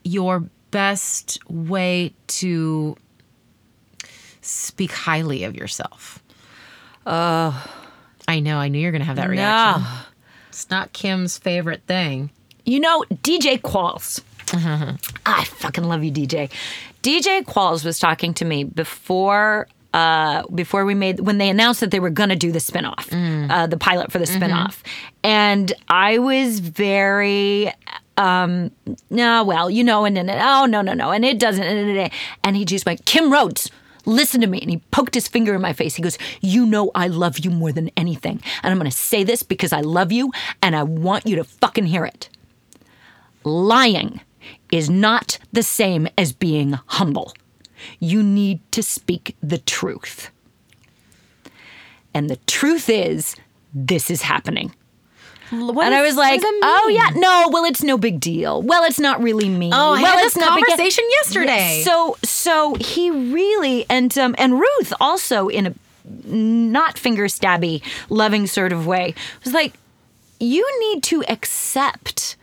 your 0.04 0.42
best 0.72 1.40
way 1.50 2.14
to 2.28 2.96
speak 4.42 4.92
highly 4.92 5.44
of 5.44 5.56
yourself? 5.56 6.22
Uh 7.06 7.66
I 8.28 8.40
know, 8.42 8.58
I 8.58 8.68
knew 8.68 8.80
you 8.80 8.88
were 8.88 8.92
gonna 8.92 9.06
have 9.06 9.16
that 9.16 9.30
reaction. 9.30 9.84
no. 9.84 9.90
It's 10.50 10.70
not 10.70 10.92
Kim's 10.92 11.38
favorite 11.38 11.84
thing. 11.88 12.32
You 12.66 12.80
know, 12.80 13.06
DJ 13.14 13.62
Qualls. 13.62 14.22
I 15.26 15.44
fucking 15.46 15.84
love 15.84 16.04
you, 16.04 16.12
DJ. 16.12 16.50
DJ 17.04 17.44
Qualls 17.44 17.86
was 17.86 18.00
talking 18.00 18.34
to 18.36 18.46
me 18.46 18.64
before 18.64 19.68
uh, 19.94 20.44
before 20.54 20.86
we 20.86 20.94
made 20.94 21.22
when 21.22 21.38
they 21.38 21.50
announced 21.50 21.80
that 21.80 21.92
they 21.92 22.00
were 22.00 22.10
going 22.10 22.30
to 22.30 22.36
do 22.36 22.52
the 22.52 22.60
spinoff, 22.60 23.08
uh, 23.52 23.68
the 23.68 23.78
pilot 23.78 24.12
for 24.12 24.20
the 24.20 24.26
spinoff, 24.26 24.82
and 25.24 25.74
I 25.90 26.20
was 26.20 26.60
very. 26.60 27.72
Um, 28.18 28.72
no, 29.12 29.44
well, 29.44 29.70
you 29.70 29.84
know, 29.84 30.04
and 30.04 30.18
then, 30.18 30.28
oh, 30.28 30.66
no, 30.66 30.82
no, 30.82 30.94
no. 30.94 31.12
And 31.12 31.24
it 31.24 31.38
doesn't. 31.38 31.64
And, 31.64 32.12
and 32.44 32.56
he 32.56 32.66
just 32.66 32.84
went, 32.84 33.06
Kim 33.06 33.32
Rhodes, 33.32 33.70
listen 34.08 34.42
to 34.42 34.48
me. 34.48 34.60
And 34.60 34.72
he 34.72 34.78
poked 34.90 35.14
his 35.14 35.28
finger 35.28 35.54
in 35.54 35.62
my 35.62 35.72
face. 35.72 35.94
He 35.94 36.02
goes, 36.02 36.18
You 36.42 36.66
know, 36.66 36.90
I 36.96 37.08
love 37.10 37.38
you 37.38 37.52
more 37.52 37.72
than 37.72 37.92
anything. 37.96 38.42
And 38.64 38.72
I'm 38.72 38.80
going 38.80 38.90
to 38.90 38.98
say 38.98 39.24
this 39.24 39.44
because 39.44 39.72
I 39.72 39.82
love 39.82 40.12
you 40.12 40.32
and 40.64 40.76
I 40.76 40.82
want 40.82 41.28
you 41.28 41.36
to 41.36 41.44
fucking 41.44 41.86
hear 41.86 42.06
it. 42.06 42.30
Lying 43.44 44.22
is 44.72 44.90
not 44.90 45.38
the 45.52 45.64
same 45.64 46.08
as 46.18 46.34
being 46.34 46.74
humble. 46.88 47.34
You 48.00 48.24
need 48.24 48.60
to 48.72 48.82
speak 48.84 49.36
the 49.42 49.58
truth. 49.58 50.30
And 52.14 52.30
the 52.30 52.38
truth 52.48 52.90
is, 52.90 53.36
this 53.74 54.10
is 54.10 54.24
happening. 54.24 54.74
What 55.50 55.86
and 55.86 55.96
I 55.96 56.02
was 56.02 56.16
like, 56.18 56.42
oh, 56.44 56.90
yeah, 56.92 57.12
no, 57.18 57.48
well, 57.52 57.64
it's 57.64 57.82
no 57.82 57.98
big 57.98 58.20
deal. 58.20 58.62
Well, 58.62 58.84
it's 58.84 59.00
not 59.00 59.22
really 59.22 59.48
me. 59.48 59.70
Oh, 59.72 59.94
I 59.94 60.02
well, 60.02 60.18
had 60.18 60.26
it's 60.26 60.34
this 60.34 60.44
not 60.44 60.56
big- 60.56 60.66
conversation 60.66 61.06
yesterday. 61.22 61.78
Yeah, 61.78 61.84
So, 61.86 62.18
so 62.24 62.76
he 62.76 63.12
really, 63.12 63.86
and, 63.90 64.18
um, 64.18 64.36
and 64.38 64.60
Ruth 64.60 64.92
also 65.00 65.48
in 65.48 65.68
a 65.68 65.74
not 66.26 66.98
finger 66.98 67.26
stabby, 67.26 67.82
loving 68.10 68.46
sort 68.48 68.74
of 68.74 68.88
way, 68.88 69.14
was 69.46 69.54
like, 69.54 69.74
you 70.40 70.66
need 70.92 71.04
to 71.04 71.24
accept 71.30 72.36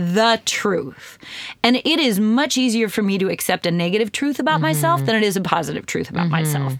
the 0.00 0.40
truth. 0.44 1.18
And 1.62 1.76
it 1.76 1.86
is 2.00 2.18
much 2.18 2.56
easier 2.56 2.88
for 2.88 3.02
me 3.02 3.18
to 3.18 3.28
accept 3.28 3.66
a 3.66 3.70
negative 3.70 4.12
truth 4.12 4.38
about 4.38 4.54
mm-hmm. 4.54 4.62
myself 4.62 5.04
than 5.04 5.14
it 5.14 5.22
is 5.22 5.36
a 5.36 5.40
positive 5.40 5.86
truth 5.86 6.10
about 6.10 6.22
mm-hmm. 6.22 6.32
myself. 6.32 6.74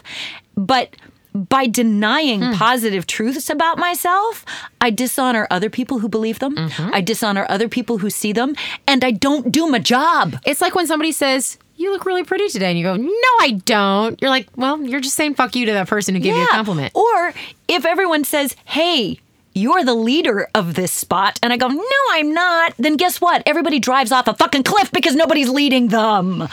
But 0.57 0.97
by 1.33 1.67
denying 1.67 2.43
hmm. 2.43 2.53
positive 2.55 3.07
truths 3.07 3.51
about 3.51 3.79
myself, 3.79 4.45
I 4.81 4.91
dishonor 4.91 5.47
other 5.51 5.71
people 5.71 6.01
who 6.01 6.09
believe 6.09 6.41
them. 6.41 6.57
Mm-hmm. 6.57 6.91
I 6.93 7.01
dishonor 7.01 7.47
other 7.49 7.69
people 7.69 7.99
who 7.99 8.11
see 8.11 8.33
them, 8.33 8.57
and 8.87 9.05
I 9.05 9.13
don't 9.13 9.53
do 9.53 9.69
my 9.69 9.79
job. 9.79 10.37
It's 10.45 10.61
like 10.61 10.75
when 10.75 10.87
somebody 10.87 11.13
says, 11.13 11.57
You 11.77 11.93
look 11.93 12.05
really 12.05 12.25
pretty 12.25 12.49
today. 12.49 12.71
And 12.71 12.79
you 12.79 12.85
go, 12.85 12.97
No, 12.97 13.31
I 13.41 13.61
don't. 13.65 14.21
You're 14.21 14.31
like, 14.31 14.49
Well, 14.57 14.83
you're 14.83 15.01
just 15.01 15.15
saying 15.15 15.35
fuck 15.35 15.55
you 15.55 15.67
to 15.67 15.73
that 15.73 15.89
person 15.89 16.15
who 16.15 16.21
gave 16.21 16.35
you 16.35 16.43
a 16.43 16.49
compliment. 16.49 16.97
Or 16.97 17.33
if 17.69 17.85
everyone 17.85 18.25
says, 18.25 18.57
hey, 18.65 19.21
you're 19.55 19.85
the 19.85 19.95
leader 19.95 20.49
of 20.55 20.75
this 20.75 20.93
spot, 20.93 21.39
and 21.43 21.53
I 21.53 21.57
go, 21.57 21.69
no, 21.69 21.83
I'm 22.11 22.33
not, 22.33 22.75
then 22.79 22.97
guess 22.97 23.21
what? 23.21 23.43
Everybody 23.47 23.79
drives 23.79 24.13
off 24.13 24.29
a 24.29 24.35
fucking 24.35 24.63
cliff 24.63 24.93
because 24.93 25.15
nobody's 25.15 25.49
leading 25.49 25.89
them. 25.89 26.49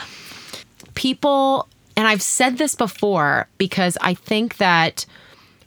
People, 0.94 1.68
and 1.96 2.08
I've 2.08 2.22
said 2.22 2.58
this 2.58 2.74
before 2.74 3.48
because 3.56 3.96
I 4.00 4.14
think 4.14 4.56
that 4.56 5.06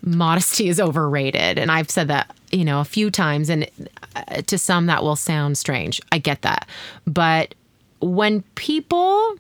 modesty 0.01 0.67
is 0.67 0.79
overrated. 0.79 1.57
And 1.57 1.71
I've 1.71 1.89
said 1.89 2.07
that, 2.09 2.35
you 2.51 2.65
know, 2.65 2.81
a 2.81 2.85
few 2.85 3.11
times. 3.11 3.49
And 3.49 3.69
uh, 4.15 4.41
to 4.41 4.57
some, 4.57 4.87
that 4.87 5.03
will 5.03 5.15
sound 5.15 5.57
strange. 5.57 6.01
I 6.11 6.17
get 6.17 6.41
that. 6.41 6.67
But 7.05 7.55
when 8.01 8.41
people 8.55 9.35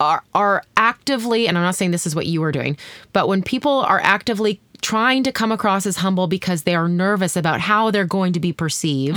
are 0.00 0.24
are 0.34 0.64
actively 0.76 1.46
and 1.46 1.56
I'm 1.56 1.62
not 1.62 1.76
saying 1.76 1.92
this 1.92 2.06
is 2.06 2.14
what 2.14 2.26
you 2.26 2.42
are 2.42 2.52
doing, 2.52 2.76
but 3.12 3.28
when 3.28 3.42
people 3.42 3.80
are 3.82 4.00
actively 4.02 4.60
trying 4.82 5.22
to 5.22 5.32
come 5.32 5.52
across 5.52 5.86
as 5.86 5.96
humble 5.96 6.26
because 6.26 6.64
they 6.64 6.74
are 6.74 6.88
nervous 6.88 7.36
about 7.36 7.60
how 7.60 7.90
they're 7.92 8.04
going 8.04 8.32
to 8.32 8.40
be 8.40 8.52
perceived, 8.52 9.16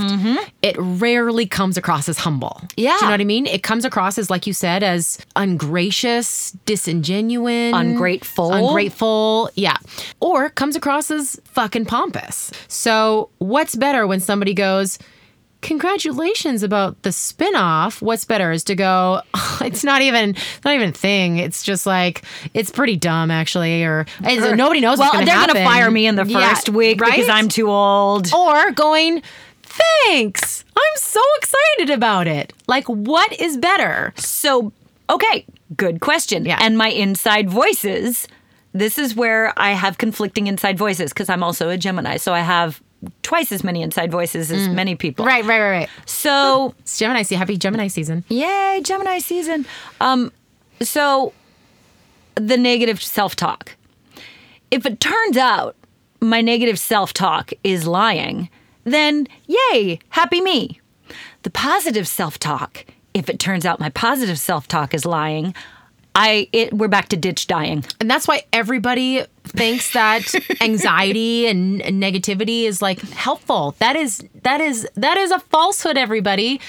it 0.62 0.76
rarely 0.78 1.44
comes 1.44 1.76
across 1.76 2.08
as 2.08 2.18
humble. 2.18 2.62
Yeah. 2.76 2.92
Do 2.98 3.04
you 3.04 3.08
know 3.08 3.10
what 3.14 3.20
I 3.20 3.24
mean? 3.24 3.46
It 3.46 3.62
comes 3.64 3.84
across 3.84 4.16
as 4.16 4.30
like 4.30 4.46
you 4.46 4.52
said 4.52 4.82
as 4.82 5.18
ungracious, 5.34 6.52
disingenuous, 6.66 7.72
Ungrateful. 7.74 8.52
ungrateful, 8.52 9.50
yeah. 9.54 9.76
Or 10.20 10.48
comes 10.50 10.76
across 10.76 11.10
as 11.10 11.40
fucking 11.44 11.86
pompous. 11.86 12.52
So, 12.68 13.30
what's 13.38 13.74
better 13.74 14.06
when 14.06 14.20
somebody 14.20 14.54
goes 14.54 14.98
congratulations 15.62 16.62
about 16.62 17.02
the 17.02 17.10
spin-off 17.10 18.00
what's 18.02 18.24
better 18.24 18.52
is 18.52 18.62
to 18.64 18.74
go 18.74 19.20
"Oh, 19.34 19.58
it's 19.64 19.82
not 19.82 20.02
even 20.02 20.36
not 20.64 20.74
even 20.74 20.90
a 20.90 20.92
thing 20.92 21.38
it's 21.38 21.62
just 21.62 21.86
like 21.86 22.22
it's 22.54 22.70
pretty 22.70 22.96
dumb 22.96 23.30
actually 23.30 23.82
or, 23.82 24.06
nobody 24.20 24.80
knows 24.80 24.98
Well, 24.98 25.12
gonna 25.12 25.24
they're 25.26 25.34
going 25.34 25.54
to 25.54 25.64
fire 25.64 25.90
me 25.90 26.06
in 26.06 26.14
the 26.16 26.24
Yeah, 26.24 26.54
first 26.54 26.68
week 26.68 26.98
because? 26.98 27.28
I'm 27.28 27.48
too 27.48 27.68
old. 27.70 28.32
or 28.32 28.70
going 28.72 29.22
Thanks. 29.68 30.64
I'm 30.76 30.96
so 30.96 31.20
excited 31.38 31.90
about 31.90 32.26
it. 32.28 32.52
Like, 32.66 32.86
what 32.86 33.32
is 33.38 33.56
better? 33.56 34.12
So, 34.16 34.72
okay, 35.10 35.44
good 35.76 36.00
question. 36.00 36.44
Yeah. 36.46 36.58
And 36.60 36.78
my 36.78 36.88
inside 36.88 37.50
voices, 37.50 38.26
this 38.72 38.98
is 38.98 39.14
where 39.14 39.52
I 39.58 39.72
have 39.72 39.98
conflicting 39.98 40.46
inside 40.46 40.78
voices 40.78 41.12
because 41.12 41.28
I'm 41.28 41.42
also 41.42 41.68
a 41.68 41.76
Gemini. 41.76 42.16
So 42.16 42.32
I 42.32 42.40
have 42.40 42.80
twice 43.22 43.52
as 43.52 43.62
many 43.62 43.82
inside 43.82 44.10
voices 44.10 44.50
as 44.50 44.68
many 44.68 44.94
people. 44.94 45.24
Right, 45.24 45.44
right, 45.44 45.60
right, 45.60 45.70
right. 45.70 45.88
So, 46.06 46.74
It's 46.80 46.98
Gemini 46.98 47.22
season. 47.22 47.38
Happy 47.38 47.56
Gemini 47.56 47.88
season. 47.88 48.24
yay, 48.28 48.80
Gemini 48.82 49.18
season. 49.18 49.66
Um, 50.00 50.32
so 50.80 51.32
the 52.34 52.56
negative 52.56 53.02
self-talk. 53.02 53.76
If 54.70 54.84
it 54.86 55.00
turns 55.00 55.36
out 55.36 55.76
my 56.20 56.40
negative 56.40 56.78
self-talk 56.78 57.52
is 57.64 57.86
lying, 57.86 58.48
then 58.84 59.26
yay, 59.46 59.98
happy 60.10 60.40
me. 60.40 60.80
The 61.42 61.50
positive 61.50 62.08
self-talk, 62.08 62.84
if 63.14 63.28
it 63.28 63.38
turns 63.38 63.64
out 63.64 63.80
my 63.80 63.90
positive 63.90 64.38
self-talk 64.38 64.94
is 64.94 65.04
lying, 65.04 65.54
I 66.14 66.48
it 66.52 66.72
we're 66.72 66.88
back 66.88 67.08
to 67.10 67.16
ditch 67.16 67.46
dying. 67.46 67.84
And 68.00 68.10
that's 68.10 68.26
why 68.26 68.42
everybody 68.52 69.24
thinks 69.56 69.92
that 69.92 70.32
anxiety 70.60 71.46
and 71.46 71.80
and 71.82 72.02
negativity 72.02 72.64
is 72.64 72.80
like 72.82 73.00
helpful. 73.00 73.74
That 73.78 73.96
is 73.96 74.24
that 74.42 74.60
is 74.60 74.86
that 74.94 75.16
is 75.16 75.30
a 75.30 75.38
falsehood 75.38 75.96
everybody. 75.96 76.60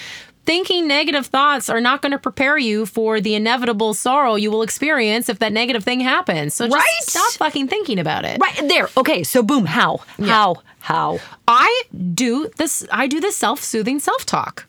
Thinking 0.45 0.87
negative 0.87 1.25
thoughts 1.25 1.69
are 1.69 1.81
not 1.81 2.01
going 2.01 2.13
to 2.13 2.17
prepare 2.17 2.57
you 2.57 2.85
for 2.85 3.19
the 3.19 3.35
inevitable 3.35 3.93
sorrow 3.93 4.35
you 4.35 4.49
will 4.49 4.61
experience 4.61 5.27
if 5.27 5.39
that 5.39 5.51
negative 5.51 5.83
thing 5.83 5.99
happens. 5.99 6.53
So 6.53 6.65
just 6.67 6.75
Right? 6.77 7.01
stop 7.01 7.33
fucking 7.33 7.67
thinking 7.67 7.99
about 7.99 8.23
it. 8.23 8.39
Right 8.39 8.67
there. 8.69 8.87
Okay, 8.95 9.23
so 9.23 9.43
boom, 9.43 9.65
how? 9.65 9.99
How? 10.23 10.55
How? 10.79 11.19
I 11.49 11.81
do 12.13 12.49
this 12.55 12.87
I 12.91 13.07
do 13.07 13.19
this 13.19 13.35
self-soothing 13.35 13.99
self-talk. 13.99 14.65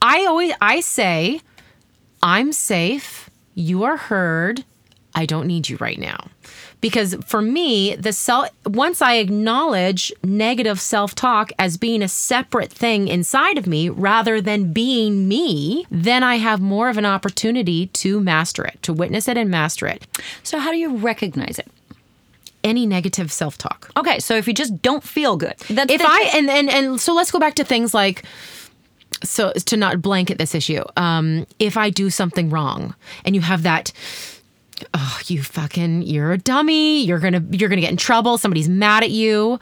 I 0.00 0.24
always 0.24 0.54
I 0.62 0.80
say 0.80 1.42
I'm 2.22 2.52
safe, 2.52 3.28
you 3.54 3.82
are 3.84 3.96
heard, 3.98 4.64
I 5.14 5.26
don't 5.26 5.46
need 5.46 5.68
you 5.68 5.76
right 5.76 5.98
now. 5.98 6.28
Because 6.80 7.16
for 7.26 7.42
me, 7.42 7.96
the 7.96 8.12
self 8.12 8.50
once 8.64 9.02
I 9.02 9.14
acknowledge 9.14 10.12
negative 10.22 10.80
self-talk 10.80 11.50
as 11.58 11.76
being 11.76 12.02
a 12.02 12.08
separate 12.08 12.72
thing 12.72 13.08
inside 13.08 13.58
of 13.58 13.66
me 13.66 13.88
rather 13.88 14.40
than 14.40 14.72
being 14.72 15.26
me, 15.26 15.86
then 15.90 16.22
I 16.22 16.36
have 16.36 16.60
more 16.60 16.88
of 16.88 16.96
an 16.96 17.04
opportunity 17.04 17.86
to 17.86 18.20
master 18.20 18.64
it, 18.64 18.82
to 18.82 18.92
witness 18.92 19.26
it 19.26 19.36
and 19.36 19.50
master 19.50 19.86
it. 19.86 20.06
So 20.42 20.58
how 20.58 20.70
do 20.70 20.76
you 20.76 20.96
recognize 20.96 21.58
it? 21.58 21.66
Any 22.62 22.86
negative 22.86 23.32
self-talk. 23.32 23.90
Okay, 23.96 24.18
so 24.18 24.36
if 24.36 24.46
you 24.46 24.54
just 24.54 24.80
don't 24.82 25.02
feel 25.02 25.36
good, 25.36 25.56
that's 25.70 25.92
if 25.92 26.02
I 26.04 26.30
and 26.34 26.48
and 26.50 26.70
and 26.70 27.00
so 27.00 27.14
let's 27.14 27.30
go 27.30 27.38
back 27.38 27.54
to 27.54 27.64
things 27.64 27.94
like 27.94 28.24
so 29.22 29.52
to 29.52 29.76
not 29.76 30.00
blanket 30.02 30.38
this 30.38 30.54
issue. 30.54 30.84
Um, 30.96 31.46
if 31.58 31.76
I 31.76 31.90
do 31.90 32.10
something 32.10 32.50
wrong 32.50 32.94
and 33.24 33.34
you 33.34 33.40
have 33.40 33.62
that, 33.62 33.92
oh, 34.94 35.20
you 35.26 35.42
fucking, 35.42 36.02
you're 36.02 36.32
a 36.32 36.38
dummy. 36.38 37.02
You're 37.04 37.18
gonna 37.18 37.44
you're 37.50 37.68
gonna 37.68 37.80
get 37.80 37.90
in 37.90 37.96
trouble. 37.96 38.38
Somebody's 38.38 38.68
mad 38.68 39.02
at 39.02 39.10
you. 39.10 39.58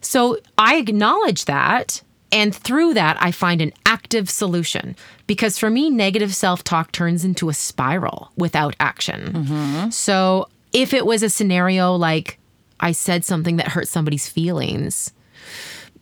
So 0.00 0.38
I 0.58 0.76
acknowledge 0.76 1.46
that. 1.46 2.02
And 2.32 2.54
through 2.54 2.94
that, 2.94 3.16
I 3.20 3.30
find 3.30 3.62
an 3.62 3.72
active 3.86 4.28
solution. 4.28 4.96
Because 5.26 5.58
for 5.58 5.70
me, 5.70 5.90
negative 5.90 6.34
self 6.34 6.64
talk 6.64 6.92
turns 6.92 7.24
into 7.24 7.48
a 7.48 7.54
spiral 7.54 8.30
without 8.36 8.74
action. 8.80 9.32
Mm-hmm. 9.32 9.90
So 9.90 10.48
if 10.72 10.92
it 10.92 11.06
was 11.06 11.22
a 11.22 11.30
scenario 11.30 11.94
like 11.94 12.38
I 12.80 12.92
said 12.92 13.24
something 13.24 13.56
that 13.56 13.68
hurt 13.68 13.88
somebody's 13.88 14.28
feelings, 14.28 15.12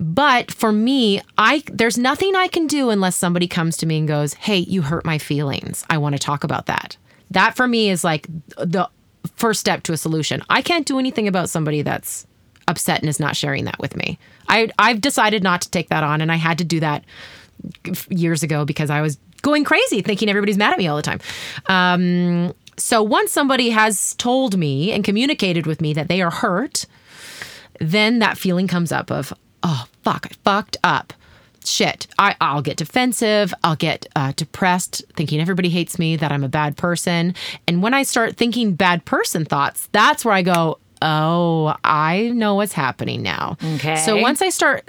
but 0.00 0.52
for 0.52 0.72
me, 0.72 1.20
I 1.38 1.62
there's 1.72 1.98
nothing 1.98 2.34
I 2.34 2.48
can 2.48 2.66
do 2.66 2.90
unless 2.90 3.16
somebody 3.16 3.46
comes 3.46 3.76
to 3.78 3.86
me 3.86 3.98
and 3.98 4.08
goes, 4.08 4.34
"Hey, 4.34 4.58
you 4.58 4.82
hurt 4.82 5.04
my 5.04 5.18
feelings. 5.18 5.84
I 5.88 5.98
want 5.98 6.14
to 6.14 6.18
talk 6.18 6.42
about 6.44 6.66
that." 6.66 6.96
That 7.34 7.54
for 7.54 7.68
me 7.68 7.90
is 7.90 8.02
like 8.02 8.26
the 8.56 8.88
first 9.36 9.60
step 9.60 9.82
to 9.84 9.92
a 9.92 9.96
solution. 9.96 10.42
I 10.50 10.62
can't 10.62 10.86
do 10.86 10.98
anything 10.98 11.28
about 11.28 11.50
somebody 11.50 11.82
that's 11.82 12.26
upset 12.66 13.00
and 13.00 13.08
is 13.08 13.20
not 13.20 13.36
sharing 13.36 13.64
that 13.66 13.78
with 13.78 13.94
me. 13.96 14.18
I 14.48 14.70
I've 14.78 15.00
decided 15.00 15.42
not 15.42 15.62
to 15.62 15.70
take 15.70 15.88
that 15.90 16.02
on 16.02 16.20
and 16.20 16.32
I 16.32 16.36
had 16.36 16.58
to 16.58 16.64
do 16.64 16.80
that 16.80 17.04
years 18.08 18.42
ago 18.42 18.64
because 18.64 18.90
I 18.90 19.00
was 19.00 19.18
going 19.42 19.64
crazy 19.64 20.00
thinking 20.00 20.28
everybody's 20.28 20.56
mad 20.56 20.72
at 20.72 20.78
me 20.78 20.88
all 20.88 20.96
the 20.96 21.02
time. 21.02 21.20
Um, 21.66 22.54
so 22.76 23.02
once 23.02 23.30
somebody 23.30 23.70
has 23.70 24.14
told 24.14 24.56
me 24.56 24.90
and 24.92 25.04
communicated 25.04 25.66
with 25.66 25.80
me 25.80 25.92
that 25.92 26.08
they 26.08 26.22
are 26.22 26.30
hurt, 26.30 26.86
then 27.78 28.18
that 28.18 28.38
feeling 28.38 28.66
comes 28.66 28.90
up 28.90 29.10
of, 29.10 29.32
oh, 29.62 29.86
fuck, 30.02 30.26
I 30.28 30.34
fucked 30.44 30.76
up. 30.82 31.12
Shit. 31.64 32.06
I, 32.18 32.36
I'll 32.40 32.62
get 32.62 32.76
defensive. 32.76 33.54
I'll 33.64 33.76
get 33.76 34.06
uh, 34.14 34.32
depressed, 34.36 35.02
thinking 35.16 35.40
everybody 35.40 35.70
hates 35.70 35.98
me, 35.98 36.16
that 36.16 36.30
I'm 36.30 36.44
a 36.44 36.48
bad 36.48 36.76
person. 36.76 37.34
And 37.66 37.82
when 37.82 37.94
I 37.94 38.02
start 38.02 38.36
thinking 38.36 38.74
bad 38.74 39.04
person 39.04 39.44
thoughts, 39.44 39.88
that's 39.92 40.24
where 40.24 40.34
I 40.34 40.42
go, 40.42 40.78
oh, 41.02 41.74
I 41.82 42.30
know 42.34 42.54
what's 42.56 42.72
happening 42.74 43.22
now. 43.22 43.56
Okay. 43.76 43.96
So 43.96 44.16
once 44.16 44.42
I 44.42 44.50
start 44.50 44.88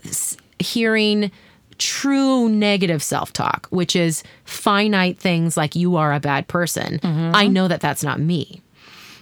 hearing 0.60 1.32
true 1.78 2.48
negative 2.50 3.04
self 3.04 3.34
talk, 3.34 3.68
which 3.70 3.96
is 3.96 4.24
finite 4.46 5.18
things 5.20 5.58
like 5.58 5.76
you 5.76 5.96
are 5.98 6.14
a 6.14 6.20
bad 6.20 6.48
person, 6.48 7.00
I 7.04 7.48
know 7.48 7.68
that 7.68 7.82
that's 7.82 8.04
not 8.04 8.20
me. 8.20 8.62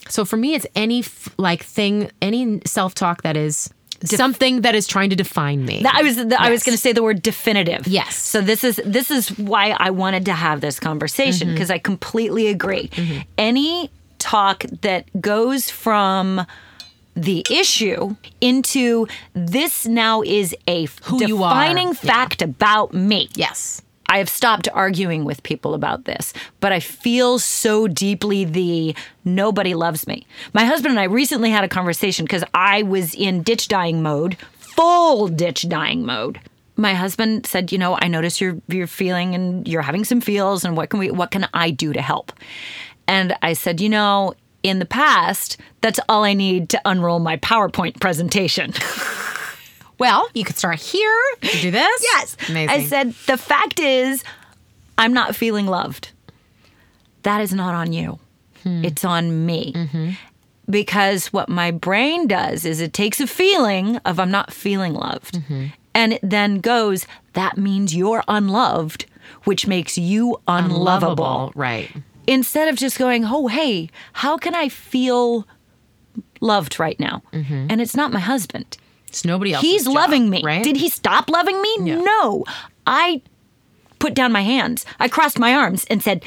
So 0.09 0.25
for 0.25 0.37
me, 0.37 0.53
it's 0.53 0.67
any 0.75 0.99
f- 0.99 1.29
like 1.37 1.63
thing, 1.63 2.11
any 2.21 2.61
self 2.65 2.93
talk 2.93 3.21
that 3.23 3.37
is 3.37 3.69
something 4.05 4.61
that 4.61 4.75
is 4.75 4.87
trying 4.87 5.09
to 5.11 5.15
define 5.15 5.63
me. 5.65 5.83
I 5.89 6.01
was 6.03 6.17
I 6.17 6.49
was 6.49 6.63
going 6.63 6.75
to 6.75 6.81
say 6.81 6.91
the 6.93 7.03
word 7.03 7.21
definitive. 7.21 7.87
Yes. 7.87 8.15
So 8.15 8.41
this 8.41 8.63
is 8.63 8.81
this 8.85 9.11
is 9.11 9.29
why 9.37 9.75
I 9.79 9.89
wanted 9.91 10.25
to 10.25 10.33
have 10.33 10.61
this 10.61 10.79
conversation 10.79 11.47
Mm-hmm. 11.47 11.55
because 11.55 11.71
I 11.71 11.77
completely 11.77 12.47
agree. 12.47 12.89
Any 13.37 13.89
talk 14.19 14.63
that 14.81 15.05
goes 15.21 15.69
from 15.69 16.45
the 17.15 17.45
issue 17.51 18.15
into 18.41 19.05
this 19.33 19.85
now 19.85 20.23
is 20.23 20.55
a 20.67 20.87
Who 21.03 21.23
you 21.23 21.43
are. 21.43 21.53
defining 21.53 21.89
Yeah. 21.89 21.93
fact 21.93 22.41
about 22.41 22.91
me. 22.93 23.29
yes. 23.35 23.82
I 24.09 24.17
have 24.17 24.29
stopped 24.29 24.67
arguing 24.73 25.25
with 25.25 25.43
people 25.43 25.73
about 25.73 26.05
this, 26.05 26.33
but 26.59 26.71
I 26.71 26.79
feel 26.79 27.39
so 27.39 27.87
deeply 27.87 28.45
the 28.45 28.95
nobody 29.25 29.73
loves 29.73 30.07
me. 30.07 30.27
My 30.53 30.65
husband 30.65 30.91
and 30.91 30.99
I 30.99 31.05
recently 31.05 31.49
had 31.49 31.63
a 31.63 31.69
conversation 31.69 32.25
because 32.25 32.43
I 32.53 32.83
was 32.83 33.15
in 33.15 33.43
ditch 33.43 33.67
dying 33.67 34.03
mode, 34.03 34.37
full 34.57 35.27
ditch 35.27 35.67
dying 35.69 36.05
mode. 36.05 36.39
My 36.75 36.93
husband 36.93 37.45
said, 37.45 37.71
"You 37.71 37.77
know, 37.77 37.97
I 38.01 38.07
notice 38.07 38.41
you're 38.41 38.57
you're 38.67 38.87
feeling 38.87 39.35
and 39.35 39.67
you're 39.67 39.81
having 39.81 40.05
some 40.05 40.21
feels, 40.21 40.65
and 40.65 40.75
what 40.75 40.89
can 40.89 40.99
we 40.99 41.11
what 41.11 41.31
can 41.31 41.47
I 41.53 41.69
do 41.69 41.93
to 41.93 42.01
help?" 42.01 42.33
And 43.07 43.35
I 43.41 43.53
said, 43.53 43.81
"You 43.81 43.89
know." 43.89 44.33
In 44.63 44.79
the 44.79 44.85
past, 44.85 45.57
that's 45.81 45.99
all 46.07 46.23
I 46.23 46.33
need 46.33 46.69
to 46.69 46.79
unroll 46.85 47.19
my 47.19 47.35
PowerPoint 47.35 47.99
presentation. 47.99 48.71
Well, 50.03 50.27
you 50.33 50.43
could 50.43 50.57
start 50.57 50.79
here. 50.81 51.15
You 51.41 51.49
could 51.49 51.61
do 51.61 51.71
this. 51.71 52.03
Yes. 52.03 52.35
Amazing. 52.49 52.69
I 52.75 52.83
said, 52.83 53.13
the 53.25 53.37
fact 53.37 53.79
is, 53.79 54.21
I'm 54.97 55.13
not 55.13 55.33
feeling 55.33 55.65
loved. 55.65 56.11
That 57.21 57.39
is 57.39 57.53
not 57.53 57.73
on 57.73 57.93
you, 57.93 58.19
Hmm. 58.63 58.83
it's 58.83 59.05
on 59.05 59.45
me. 59.45 59.71
Mm-hmm. 59.71 60.09
Because 60.69 61.27
what 61.31 61.47
my 61.47 61.71
brain 61.71 62.27
does 62.27 62.65
is 62.65 62.81
it 62.81 62.91
takes 62.91 63.21
a 63.21 63.27
feeling 63.27 63.95
of 64.03 64.19
I'm 64.19 64.29
not 64.31 64.51
feeling 64.51 64.93
loved. 64.93 65.35
Mm-hmm. 65.35 65.65
And 65.95 66.13
it 66.13 66.21
then 66.21 66.59
goes, 66.59 67.07
that 67.31 67.57
means 67.57 67.95
you're 67.95 68.23
unloved, 68.27 69.05
which 69.45 69.67
makes 69.67 69.97
you 69.97 70.41
unlovable. 70.49 70.83
lovable. 70.83 71.51
Right. 71.55 71.89
Instead 72.27 72.67
of 72.67 72.75
just 72.75 72.97
going, 72.99 73.23
oh, 73.25 73.47
hey, 73.47 73.89
how 74.13 74.37
can 74.37 74.53
I 74.53 74.67
feel 74.67 75.47
loved 76.41 76.77
right 76.77 76.99
now? 76.99 77.21
Mm-hmm. 77.31 77.67
And 77.69 77.79
it's 77.79 77.95
not 77.95 78.11
my 78.11 78.19
husband. 78.19 78.77
It's 79.13 79.23
nobody 79.23 79.53
else. 79.53 79.61
He's 79.63 79.85
loving 79.87 80.27
me. 80.29 80.41
Right. 80.43 80.63
Did 80.63 80.75
he 80.75 80.89
stop 80.89 81.29
loving 81.29 81.61
me? 81.61 81.75
Yeah. 81.81 82.01
No. 82.01 82.43
I 82.87 83.21
put 83.99 84.15
down 84.15 84.31
my 84.31 84.41
hands. 84.41 84.85
I 84.99 85.07
crossed 85.07 85.37
my 85.37 85.53
arms 85.53 85.85
and 85.89 86.01
said, 86.01 86.23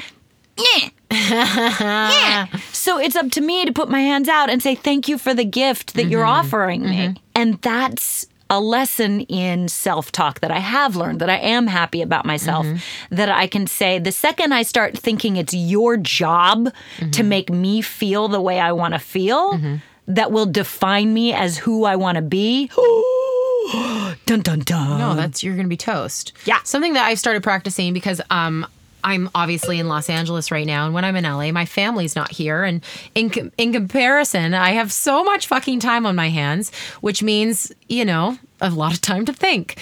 yeah. 0.57 0.89
yeah. 1.11 2.45
So 2.71 2.97
it's 2.97 3.15
up 3.15 3.29
to 3.31 3.41
me 3.41 3.65
to 3.65 3.73
put 3.73 3.89
my 3.89 3.99
hands 3.99 4.27
out 4.29 4.49
and 4.49 4.63
say, 4.63 4.73
thank 4.75 5.07
you 5.07 5.17
for 5.17 5.33
the 5.33 5.45
gift 5.45 5.93
that 5.95 6.05
you're 6.05 6.21
Mm-hmm. 6.23 6.45
offering 6.47 6.81
me. 6.83 7.15
And 7.35 7.61
that's 7.61 8.25
a 8.49 8.59
lesson 8.61 9.21
in 9.21 9.67
self 9.67 10.11
talk 10.13 10.39
that 10.39 10.51
I 10.51 10.59
have 10.59 10.95
learned 10.95 11.19
that 11.19 11.29
I 11.29 11.35
am 11.37 11.67
happy 11.67 12.01
about 12.01 12.25
myself. 12.25 12.65
Mm-hmm. 12.65 13.15
That 13.15 13.27
I 13.29 13.45
can 13.47 13.67
say 13.67 13.99
the 13.99 14.11
second 14.13 14.53
I 14.53 14.63
start 14.63 14.97
thinking 14.97 15.35
it's 15.35 15.53
your 15.53 15.97
job 15.97 16.69
Mm-hmm. 16.99 17.11
to 17.11 17.23
make 17.23 17.49
me 17.51 17.81
feel 17.81 18.27
the 18.29 18.39
way 18.41 18.59
I 18.59 18.71
want 18.71 18.93
to 18.93 18.99
feel, 18.99 19.59
that 20.07 20.31
will 20.31 20.45
define 20.45 21.13
me 21.13 21.33
as 21.33 21.57
who 21.57 21.85
I 21.85 21.95
want 21.95 22.15
to 22.15 22.21
be. 22.21 22.67
dun 24.25 24.41
dun 24.41 24.59
dun. 24.59 24.99
No, 24.99 25.15
that's 25.15 25.43
you're 25.43 25.55
gonna 25.55 25.67
be 25.67 25.77
toast. 25.77 26.33
Yeah. 26.45 26.59
Something 26.63 26.93
that 26.93 27.05
I've 27.05 27.19
started 27.19 27.43
practicing 27.43 27.93
because 27.93 28.21
um 28.29 28.65
I'm 29.03 29.29
obviously 29.35 29.79
in 29.79 29.87
Los 29.87 30.09
Angeles 30.09 30.51
right 30.51 30.65
now, 30.65 30.85
and 30.85 30.93
when 30.93 31.05
I'm 31.05 31.15
in 31.15 31.23
LA, 31.23 31.51
my 31.51 31.65
family's 31.65 32.15
not 32.15 32.31
here. 32.31 32.63
And 32.63 32.83
in 33.15 33.29
com- 33.29 33.51
in 33.57 33.71
comparison, 33.71 34.53
I 34.53 34.71
have 34.71 34.91
so 34.91 35.23
much 35.23 35.47
fucking 35.47 35.79
time 35.79 36.05
on 36.05 36.15
my 36.15 36.29
hands, 36.29 36.71
which 37.01 37.21
means 37.23 37.71
you 37.87 38.03
know 38.03 38.37
a 38.59 38.69
lot 38.69 38.93
of 38.93 38.99
time 39.01 39.23
to 39.25 39.33
think, 39.33 39.79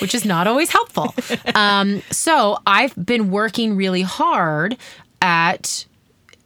which 0.00 0.14
is 0.14 0.24
not 0.24 0.46
always 0.46 0.70
helpful. 0.70 1.14
Um, 1.54 2.02
so 2.10 2.58
I've 2.66 2.94
been 3.04 3.30
working 3.30 3.74
really 3.74 4.02
hard 4.02 4.76
at 5.22 5.86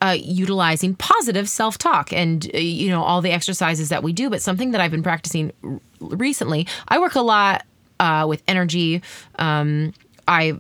uh, 0.03 0.17
utilizing 0.21 0.97
positive 0.97 1.49
self 1.49 1.79
talk 1.79 2.13
and 2.13 2.51
uh, 2.55 2.59
you 2.59 2.91
know 2.91 3.03
all 3.03 3.23
the 3.23 3.31
exercises 3.31 3.89
that 3.89 4.03
we 4.03 4.13
do. 4.13 4.29
But 4.29 4.43
something 4.43 4.73
that 4.73 4.81
I've 4.81 4.91
been 4.91 5.03
practicing 5.03 5.53
r- 5.63 5.81
recently, 6.01 6.67
I 6.89 6.99
work 6.99 7.15
a 7.15 7.21
lot 7.21 7.65
uh, 8.01 8.27
with 8.29 8.43
energy. 8.49 9.01
Um, 9.37 9.95
I 10.27 10.59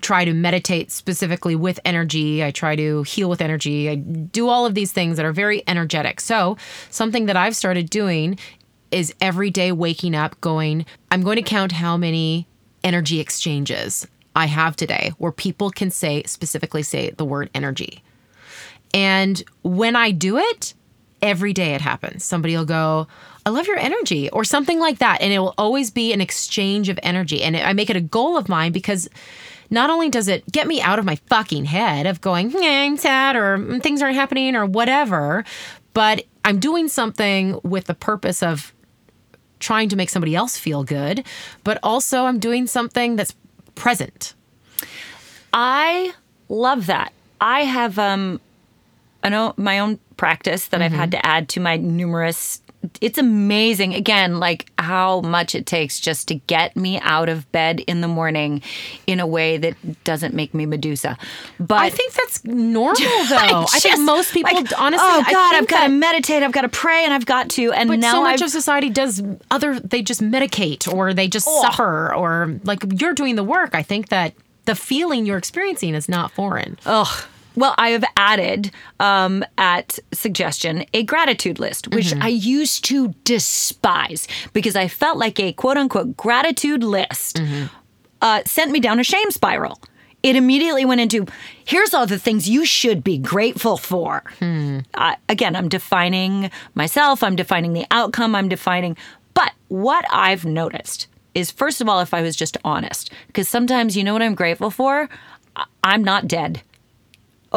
try 0.00 0.24
to 0.24 0.32
meditate 0.32 0.90
specifically 0.90 1.54
with 1.54 1.78
energy. 1.84 2.42
I 2.42 2.50
try 2.50 2.76
to 2.76 3.02
heal 3.02 3.28
with 3.28 3.40
energy. 3.40 3.90
I 3.90 3.96
do 3.96 4.48
all 4.48 4.66
of 4.66 4.74
these 4.74 4.92
things 4.92 5.16
that 5.16 5.26
are 5.26 5.32
very 5.32 5.62
energetic. 5.66 6.20
So, 6.20 6.56
something 6.90 7.26
that 7.26 7.36
I've 7.36 7.56
started 7.56 7.90
doing 7.90 8.38
is 8.90 9.14
every 9.20 9.50
day 9.50 9.70
waking 9.70 10.14
up 10.14 10.40
going, 10.40 10.86
I'm 11.10 11.22
going 11.22 11.36
to 11.36 11.42
count 11.42 11.72
how 11.72 11.98
many 11.98 12.46
energy 12.82 13.20
exchanges 13.20 14.06
I 14.34 14.46
have 14.46 14.76
today 14.76 15.12
where 15.18 15.32
people 15.32 15.70
can 15.70 15.90
say, 15.90 16.22
specifically 16.24 16.82
say 16.82 17.10
the 17.10 17.24
word 17.24 17.50
energy. 17.54 18.02
And 18.94 19.42
when 19.62 19.96
I 19.96 20.10
do 20.10 20.38
it, 20.38 20.74
every 21.22 21.52
day 21.52 21.74
it 21.74 21.80
happens. 21.80 22.24
Somebody 22.24 22.56
will 22.56 22.64
go, 22.64 23.06
I 23.44 23.50
love 23.50 23.66
your 23.66 23.78
energy, 23.78 24.28
or 24.30 24.44
something 24.44 24.78
like 24.78 24.98
that. 24.98 25.20
And 25.22 25.32
it 25.32 25.38
will 25.38 25.54
always 25.56 25.90
be 25.90 26.12
an 26.12 26.20
exchange 26.20 26.88
of 26.88 26.98
energy. 27.02 27.42
And 27.42 27.56
I 27.56 27.72
make 27.72 27.90
it 27.90 27.96
a 27.96 28.00
goal 28.00 28.36
of 28.36 28.48
mine 28.48 28.72
because 28.72 29.08
not 29.70 29.90
only 29.90 30.08
does 30.10 30.28
it 30.28 30.50
get 30.50 30.66
me 30.66 30.80
out 30.80 30.98
of 30.98 31.04
my 31.04 31.16
fucking 31.26 31.66
head 31.66 32.06
of 32.06 32.20
going, 32.20 32.54
eh, 32.56 32.84
I'm 32.84 32.96
sad, 32.96 33.36
or 33.36 33.58
"Mm, 33.58 33.82
things 33.82 34.02
aren't 34.02 34.16
happening, 34.16 34.54
or 34.54 34.66
whatever, 34.66 35.44
but 35.94 36.24
I'm 36.44 36.58
doing 36.58 36.88
something 36.88 37.58
with 37.62 37.84
the 37.86 37.94
purpose 37.94 38.42
of 38.42 38.72
trying 39.60 39.88
to 39.88 39.96
make 39.96 40.08
somebody 40.08 40.34
else 40.36 40.56
feel 40.56 40.84
good, 40.84 41.24
but 41.64 41.78
also 41.82 42.24
I'm 42.24 42.38
doing 42.38 42.66
something 42.66 43.16
that's 43.16 43.34
present. 43.74 44.34
I 45.52 46.12
love 46.48 46.86
that. 46.86 47.12
I 47.40 47.62
have 47.62 47.98
um 47.98 48.40
I 49.22 49.28
know 49.28 49.54
my 49.56 49.78
own 49.78 49.98
practice 50.16 50.68
that 50.68 50.82
I've 50.82 50.92
had 50.92 51.10
mm-hmm. 51.10 51.20
to 51.20 51.26
add 51.26 51.48
to 51.50 51.60
my 51.60 51.76
numerous 51.76 52.60
it's 53.00 53.18
amazing 53.18 53.94
again 53.94 54.38
like 54.38 54.70
how 54.78 55.20
much 55.22 55.54
it 55.54 55.66
takes 55.66 55.98
just 55.98 56.28
to 56.28 56.36
get 56.36 56.76
me 56.76 57.00
out 57.00 57.28
of 57.28 57.50
bed 57.50 57.80
in 57.80 58.00
the 58.00 58.08
morning 58.08 58.62
in 59.06 59.18
a 59.18 59.26
way 59.26 59.56
that 59.56 60.04
doesn't 60.04 60.32
make 60.32 60.54
me 60.54 60.64
Medusa. 60.64 61.18
But 61.58 61.78
I 61.78 61.90
think 61.90 62.12
that's 62.14 62.44
normal, 62.44 63.00
though. 63.28 63.66
I, 63.72 63.80
think 63.80 63.98
most 64.00 64.32
people, 64.32 64.54
like, 64.54 64.80
honestly, 64.80 65.06
oh 65.06 65.24
I 65.26 65.32
God, 65.32 65.50
think 65.50 65.62
I've 65.62 65.68
got 65.68 65.86
to 65.86 65.92
meditate, 65.92 66.42
I've 66.42 66.52
got 66.52 66.62
to 66.62 66.68
pray, 66.68 67.04
and 67.04 67.12
I've 67.12 67.26
got 67.26 67.50
to. 67.50 67.72
And 67.72 67.88
But 67.88 67.98
now 67.98 68.12
so 68.12 68.22
much 68.22 68.40
I've, 68.40 68.46
of 68.46 68.52
society 68.52 68.90
does 68.90 69.22
other. 69.50 69.80
They 69.80 70.02
just 70.02 70.22
medicate, 70.22 70.92
or 70.92 71.12
they 71.12 71.26
just 71.26 71.48
Oh. 71.48 71.62
suffer, 71.62 72.14
or 72.14 72.60
like 72.64 72.84
you're 73.00 73.14
doing 73.14 73.34
the 73.34 73.44
work. 73.44 73.74
I 73.74 73.82
think 73.82 74.08
that 74.10 74.34
the 74.66 74.76
feeling 74.76 75.26
you're 75.26 75.38
experiencing 75.38 75.94
is 75.94 76.08
not 76.08 76.30
foreign. 76.30 76.78
Ugh. 76.86 77.24
Well, 77.58 77.74
I 77.76 77.88
have 77.90 78.04
added 78.16 78.70
um, 79.00 79.44
at 79.58 79.98
suggestion 80.12 80.84
a 80.94 81.02
gratitude 81.02 81.58
list, 81.58 81.88
which 81.88 82.14
I 82.14 82.28
used 82.28 82.84
to 82.84 83.08
despise 83.24 84.28
because 84.52 84.76
I 84.76 84.86
felt 84.86 85.18
like 85.18 85.40
a 85.40 85.52
quote 85.52 85.76
unquote 85.76 86.16
gratitude 86.16 86.84
list 86.84 87.42
uh, 88.22 88.42
sent 88.46 88.70
me 88.70 88.78
down 88.78 89.00
a 89.00 89.04
shame 89.04 89.32
spiral. 89.32 89.80
It 90.22 90.36
immediately 90.36 90.84
went 90.84 91.00
into 91.00 91.26
here's 91.64 91.92
all 91.94 92.06
the 92.06 92.18
things 92.18 92.48
you 92.48 92.64
should 92.64 93.02
be 93.02 93.18
grateful 93.18 93.76
for. 93.76 94.22
Uh, 94.94 95.16
again, 95.28 95.56
I'm 95.56 95.68
defining 95.68 96.52
myself, 96.76 97.24
I'm 97.24 97.34
defining 97.34 97.72
the 97.72 97.86
outcome, 97.90 98.36
I'm 98.36 98.48
defining. 98.48 98.96
But 99.34 99.52
what 99.66 100.04
I've 100.12 100.44
noticed 100.44 101.08
is, 101.34 101.50
first 101.50 101.80
of 101.80 101.88
all, 101.88 101.98
if 102.00 102.14
I 102.14 102.22
was 102.22 102.36
just 102.36 102.56
honest, 102.64 103.10
because 103.26 103.48
sometimes 103.48 103.96
you 103.96 104.04
know 104.04 104.12
what 104.12 104.22
I'm 104.22 104.36
grateful 104.36 104.70
for? 104.70 105.08
I'm 105.82 106.04
not 106.04 106.28
dead. 106.28 106.62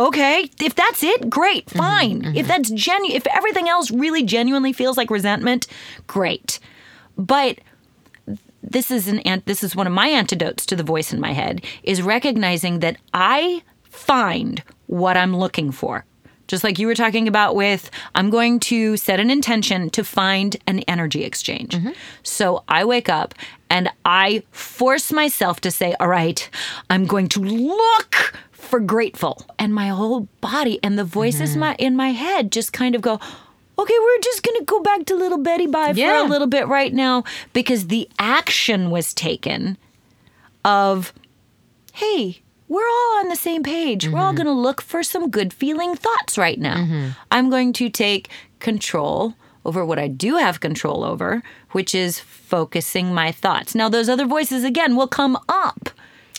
Okay, 0.01 0.49
if 0.59 0.73
that's 0.73 1.03
it, 1.03 1.29
great, 1.29 1.67
mm-hmm, 1.67 1.77
fine. 1.77 2.21
Mm-hmm. 2.23 2.35
If 2.35 2.47
that's 2.47 2.71
genuine, 2.71 3.15
if 3.15 3.27
everything 3.27 3.69
else 3.69 3.91
really 3.91 4.23
genuinely 4.23 4.73
feels 4.73 4.97
like 4.97 5.11
resentment, 5.11 5.67
great. 6.07 6.59
But 7.17 7.59
this 8.63 8.89
is 8.89 9.07
an 9.07 9.19
ant- 9.19 9.45
this 9.45 9.63
is 9.63 9.75
one 9.75 9.85
of 9.85 9.93
my 9.93 10.07
antidotes 10.07 10.65
to 10.67 10.75
the 10.75 10.81
voice 10.81 11.13
in 11.13 11.19
my 11.19 11.33
head 11.33 11.63
is 11.83 12.01
recognizing 12.01 12.79
that 12.79 12.97
I 13.13 13.61
find 13.83 14.63
what 14.87 15.17
I'm 15.17 15.37
looking 15.37 15.71
for. 15.71 16.03
Just 16.47 16.63
like 16.63 16.79
you 16.79 16.87
were 16.87 16.95
talking 16.95 17.27
about 17.27 17.55
with 17.55 17.91
I'm 18.15 18.31
going 18.31 18.59
to 18.61 18.97
set 18.97 19.19
an 19.19 19.29
intention 19.29 19.91
to 19.91 20.03
find 20.03 20.57
an 20.65 20.79
energy 20.79 21.23
exchange. 21.23 21.75
Mm-hmm. 21.75 21.91
So 22.23 22.63
I 22.67 22.85
wake 22.85 23.07
up 23.07 23.35
and 23.69 23.87
I 24.03 24.41
force 24.51 25.11
myself 25.11 25.61
to 25.61 25.69
say, 25.69 25.95
"All 25.99 26.07
right, 26.07 26.49
I'm 26.89 27.05
going 27.05 27.29
to 27.29 27.39
look 27.39 28.33
for 28.71 28.79
grateful." 28.79 29.45
And 29.59 29.73
my 29.73 29.89
whole 29.89 30.27
body 30.41 30.79
and 30.81 30.97
the 30.97 31.03
voices 31.03 31.51
mm-hmm. 31.51 31.59
my 31.59 31.75
in 31.77 31.95
my 31.95 32.09
head 32.09 32.51
just 32.51 32.73
kind 32.73 32.95
of 32.95 33.01
go, 33.01 33.19
okay, 33.77 33.93
we're 33.99 34.19
just 34.21 34.43
going 34.43 34.57
to 34.59 34.65
go 34.65 34.79
back 34.81 35.05
to 35.05 35.15
little 35.15 35.37
Betty 35.37 35.67
Bye 35.67 35.93
Yeah. 35.95 36.19
for 36.21 36.25
a 36.25 36.29
little 36.29 36.47
bit 36.47 36.67
right 36.67 36.93
now 36.93 37.23
because 37.53 37.87
the 37.87 38.07
action 38.19 38.89
was 38.91 39.13
taken 39.13 39.77
of, 40.63 41.13
hey, 41.93 42.41
we're 42.67 42.87
all 42.87 43.19
on 43.19 43.29
the 43.29 43.35
same 43.35 43.63
page. 43.63 44.07
We're 44.07 44.19
all 44.19 44.29
mm-hmm. 44.29 44.37
going 44.37 44.47
to 44.47 44.53
look 44.53 44.81
for 44.81 45.03
some 45.03 45.29
good 45.29 45.53
feeling 45.53 45.95
thoughts 45.95 46.37
right 46.37 46.59
now. 46.59 46.77
Mm-hmm. 46.77 47.09
I'm 47.31 47.49
going 47.49 47.73
to 47.73 47.89
take 47.89 48.29
control 48.59 49.33
over 49.65 49.85
what 49.85 49.99
I 49.99 50.07
do 50.07 50.37
have 50.37 50.59
control 50.59 51.03
over, 51.03 51.43
which 51.71 51.93
is 51.93 52.19
focusing 52.19 53.13
my 53.13 53.31
thoughts. 53.31 53.75
Now, 53.75 53.89
those 53.89 54.09
other 54.09 54.25
voices, 54.25 54.63
again, 54.63 54.95
will 54.95 55.07
come 55.07 55.37
up. 55.49 55.89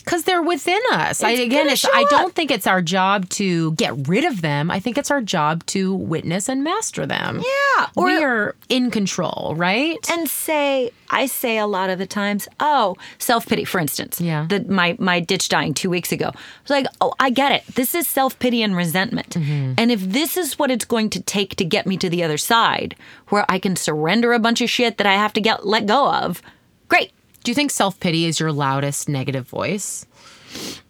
Because 0.03 0.23
they're 0.23 0.41
within 0.41 0.81
us. 0.91 1.23
I, 1.23 1.31
again, 1.31 1.69
it's, 1.69 1.85
I 1.85 2.05
don't 2.09 2.35
think 2.35 2.51
it's 2.51 2.67
our 2.67 2.81
job 2.81 3.29
to 3.29 3.71
get 3.73 4.07
rid 4.07 4.25
of 4.25 4.41
them. 4.41 4.69
I 4.69 4.79
think 4.79 4.97
it's 4.97 5.11
our 5.11 5.21
job 5.21 5.65
to 5.67 5.93
witness 5.93 6.49
and 6.49 6.63
master 6.63 7.05
them. 7.05 7.41
Yeah, 7.43 7.87
or- 7.95 8.05
we 8.05 8.23
are 8.23 8.55
in 8.69 8.91
control, 8.91 9.53
right? 9.57 9.97
and 10.09 10.29
say 10.29 10.91
I 11.09 11.27
say 11.27 11.57
a 11.59 11.67
lot 11.67 11.89
of 11.89 11.99
the 11.99 12.07
times, 12.07 12.47
oh, 12.59 12.95
self 13.19 13.45
pity, 13.45 13.65
for 13.65 13.79
instance. 13.79 14.19
Yeah. 14.19 14.47
The, 14.49 14.63
my 14.63 14.95
my 14.99 15.19
ditch 15.19 15.47
dying 15.47 15.73
two 15.73 15.89
weeks 15.89 16.11
ago. 16.11 16.31
It's 16.61 16.69
like, 16.71 16.87
oh, 17.01 17.13
I 17.19 17.29
get 17.29 17.51
it. 17.51 17.65
This 17.75 17.93
is 17.93 18.07
self 18.07 18.37
pity 18.39 18.63
and 18.63 18.75
resentment. 18.75 19.29
Mm-hmm. 19.29 19.73
And 19.77 19.91
if 19.91 20.01
this 20.01 20.37
is 20.37 20.57
what 20.57 20.71
it's 20.71 20.85
going 20.85 21.09
to 21.11 21.21
take 21.21 21.55
to 21.57 21.65
get 21.65 21.85
me 21.85 21.97
to 21.97 22.09
the 22.09 22.23
other 22.23 22.37
side, 22.37 22.95
where 23.29 23.45
I 23.47 23.59
can 23.59 23.75
surrender 23.75 24.33
a 24.33 24.39
bunch 24.39 24.59
of 24.61 24.69
shit 24.69 24.97
that 24.97 25.07
I 25.07 25.13
have 25.13 25.33
to 25.33 25.41
get 25.41 25.65
let 25.65 25.85
go 25.85 26.11
of, 26.11 26.41
great. 26.89 27.11
Do 27.43 27.51
you 27.51 27.55
think 27.55 27.71
self 27.71 27.99
pity 27.99 28.25
is 28.25 28.39
your 28.39 28.51
loudest 28.51 29.09
negative 29.09 29.47
voice? 29.47 30.05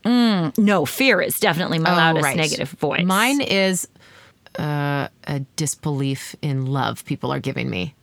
No, 0.06 0.86
fear 0.86 1.22
is 1.22 1.39
definitely 1.39 1.80
my 1.80 1.92
Oh, 1.94 1.96
loudest 1.96 2.24
right. 2.26 2.36
negative 2.38 2.70
voice. 2.72 3.06
Mine 3.06 3.42
is 3.42 3.88
uh, 4.60 5.08
a 5.26 5.39
disbelief 5.56 6.36
in 6.42 6.66
love 6.66 7.06
people 7.06 7.32
are 7.32 7.39
giving 7.39 7.70
me. 7.70 7.96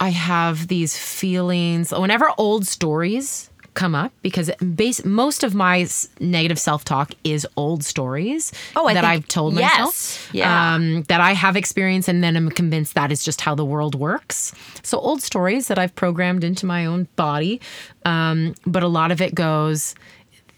I 0.00 0.10
have 0.10 0.68
these 0.68 0.96
feelings 0.96 1.90
whenever 1.92 2.30
old 2.38 2.66
stories 2.66 3.50
come 3.78 3.94
up 3.94 4.12
because 4.22 4.50
base, 4.74 5.04
most 5.04 5.44
of 5.44 5.54
my 5.54 5.86
negative 6.20 6.58
self-talk 6.58 7.12
is 7.24 7.46
old 7.56 7.84
stories 7.84 8.52
Oh, 8.76 8.86
I 8.86 8.94
that 8.94 9.02
think- 9.02 9.12
I've 9.12 9.28
told 9.28 9.54
yes. 9.54 9.70
myself 9.78 10.28
Yeah. 10.32 10.74
um, 10.74 11.02
that 11.04 11.20
I 11.20 11.32
have 11.44 11.56
experienced 11.56 12.08
and 12.08 12.22
then 12.24 12.36
I'm 12.36 12.50
convinced 12.50 12.94
that 12.94 13.12
is 13.12 13.24
just 13.24 13.40
how 13.40 13.54
the 13.54 13.64
world 13.64 13.94
works. 13.94 14.52
So 14.82 14.98
old 14.98 15.22
stories 15.22 15.68
that 15.68 15.78
I've 15.78 15.94
programmed 15.94 16.42
into 16.44 16.66
my 16.66 16.86
own 16.86 17.06
body, 17.16 17.60
um, 18.04 18.54
but 18.66 18.82
a 18.82 18.88
lot 18.88 19.10
of 19.12 19.20
it 19.20 19.34
goes, 19.34 19.94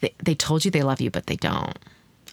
they, 0.00 0.14
they 0.24 0.34
told 0.34 0.64
you 0.64 0.70
they 0.70 0.82
love 0.82 1.00
you, 1.00 1.10
but 1.10 1.26
they 1.26 1.36
don't. 1.36 1.78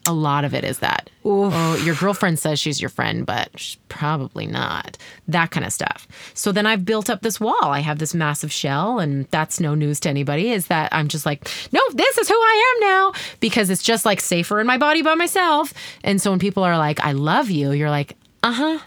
A 0.07 0.13
lot 0.13 0.45
of 0.45 0.53
it 0.53 0.63
is 0.63 0.79
that. 0.79 1.09
Oh, 1.25 1.75
your 1.83 1.95
girlfriend 1.95 2.39
says 2.39 2.59
she's 2.59 2.79
your 2.81 2.89
friend, 2.89 3.25
but 3.25 3.49
she's 3.59 3.77
probably 3.89 4.47
not. 4.47 4.97
That 5.27 5.51
kind 5.51 5.65
of 5.65 5.73
stuff. 5.73 6.07
So 6.33 6.53
then 6.53 6.65
I've 6.65 6.85
built 6.85 7.09
up 7.09 7.21
this 7.21 7.39
wall. 7.39 7.65
I 7.65 7.79
have 7.79 7.99
this 7.99 8.13
massive 8.13 8.51
shell, 8.51 8.99
and 8.99 9.27
that's 9.31 9.59
no 9.59 9.75
news 9.75 9.99
to 10.01 10.09
anybody. 10.09 10.51
Is 10.51 10.67
that 10.67 10.93
I'm 10.93 11.09
just 11.09 11.25
like, 11.25 11.43
no, 11.73 11.81
this 11.93 12.17
is 12.17 12.29
who 12.29 12.35
I 12.35 12.75
am 12.75 12.87
now 12.87 13.13
because 13.41 13.69
it's 13.69 13.83
just 13.83 14.05
like 14.05 14.21
safer 14.21 14.61
in 14.61 14.67
my 14.67 14.77
body 14.77 15.01
by 15.01 15.15
myself. 15.15 15.73
And 16.05 16.21
so 16.21 16.29
when 16.31 16.39
people 16.39 16.63
are 16.63 16.77
like, 16.77 17.01
I 17.01 17.11
love 17.11 17.49
you, 17.49 17.71
you're 17.73 17.89
like, 17.89 18.15
uh 18.43 18.53
huh. 18.53 18.79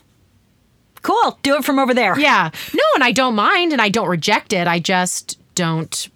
cool. 1.03 1.39
Do 1.43 1.57
it 1.57 1.65
from 1.65 1.79
over 1.79 1.93
there. 1.93 2.19
Yeah. 2.19 2.51
No, 2.73 2.83
and 2.95 3.05
I 3.05 3.13
don't 3.13 3.35
mind 3.35 3.73
and 3.73 3.83
I 3.83 3.91
don't 3.91 4.09
reject 4.09 4.55
it. 4.55 4.67
I 4.67 4.79
just 4.79 5.39
don't 5.55 6.09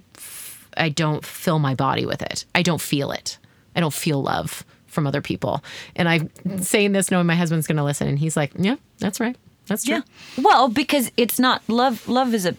I 0.76 0.88
don't 0.88 1.24
fill 1.24 1.58
my 1.58 1.74
body 1.74 2.06
with 2.06 2.22
it. 2.22 2.46
I 2.54 2.62
don't 2.62 2.80
feel 2.80 3.12
it. 3.12 3.38
I 3.76 3.80
don't 3.80 3.92
feel 3.92 4.22
love 4.22 4.64
from 4.94 5.06
other 5.06 5.20
people. 5.20 5.62
And 5.96 6.08
I'm 6.08 6.30
saying 6.62 6.92
this 6.92 7.10
knowing 7.10 7.26
my 7.26 7.34
husband's 7.34 7.66
going 7.66 7.76
to 7.76 7.84
listen 7.84 8.08
and 8.08 8.18
he's 8.18 8.36
like, 8.36 8.52
"Yeah, 8.56 8.76
that's 8.98 9.20
right. 9.20 9.36
That's 9.66 9.84
true." 9.84 9.96
Yeah. 9.96 10.42
Well, 10.42 10.68
because 10.68 11.10
it's 11.16 11.38
not 11.38 11.62
love. 11.68 12.08
Love 12.08 12.32
is 12.32 12.46
a 12.46 12.56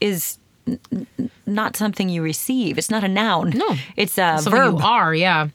is 0.00 0.38
not 1.46 1.76
something 1.76 2.10
you 2.10 2.20
receive. 2.22 2.76
It's 2.76 2.90
not 2.90 3.02
a 3.02 3.08
noun. 3.08 3.50
No. 3.50 3.74
it's 3.96 4.18
a 4.18 4.38
something 4.38 4.52
verb. 4.52 4.78
you 4.78 4.84
are 4.84 5.14
yeah 5.14 5.48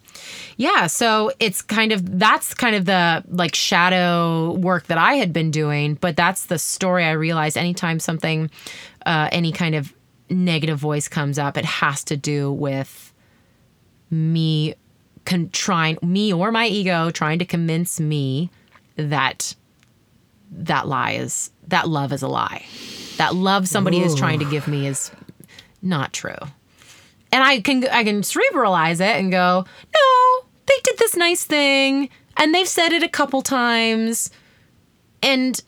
yeah 0.58 0.88
so 0.88 1.32
it's 1.40 1.62
kind 1.62 1.92
of 1.92 2.20
that's 2.20 2.54
kind 2.56 2.76
of 2.76 2.86
the 2.86 3.24
like 3.30 3.54
shadow 3.56 4.54
work 4.54 4.86
that 4.88 4.98
i 4.98 5.16
had 5.16 5.34
been 5.34 5.50
doing 5.52 5.96
but 5.96 6.16
that's 6.16 6.46
the 6.46 6.58
story 6.60 7.04
i 7.06 7.12
realized 7.12 7.58
anytime 7.58 8.00
something 8.00 8.50
uh, 9.06 9.30
any 9.32 9.52
kind 9.52 9.76
of 9.76 9.94
negative 10.30 10.78
voice 10.80 11.08
comes 11.08 11.38
up 11.40 11.58
it 11.58 11.66
has 11.66 12.04
to 12.04 12.16
do 12.18 12.52
with 12.52 13.14
me 14.12 14.76
con- 15.26 15.50
trying 15.52 15.98
me 16.02 16.34
or 16.34 16.52
my 16.52 16.68
ego 16.68 17.10
trying 17.10 17.40
to 17.40 17.46
convince 17.46 18.00
me 18.00 18.50
that 18.96 19.56
that 20.52 20.88
lie 20.88 21.12
is 21.12 21.52
that 21.68 21.88
love 21.90 22.12
is 22.14 22.22
a 22.22 22.28
lie. 22.28 22.66
That 23.18 23.36
love 23.36 23.68
somebody 23.68 24.02
is 24.02 24.16
trying 24.16 24.40
to 24.40 24.46
give 24.46 24.68
me 24.68 24.88
is 24.88 25.12
not 25.82 26.14
true. 26.14 26.36
And 27.32 27.44
I 27.44 27.62
can 27.62 27.88
I 27.88 28.04
can 28.04 28.22
cerebralize 28.22 28.96
it 28.96 29.18
and 29.18 29.32
go, 29.32 29.66
no, 29.94 30.46
they 30.66 30.76
did 30.84 30.98
this 30.98 31.16
nice 31.16 31.44
thing, 31.44 32.10
and 32.38 32.54
they've 32.54 32.68
said 32.68 32.92
it 32.92 33.04
a 33.04 33.10
couple 33.10 33.42
times, 33.42 34.30
and 35.22 35.62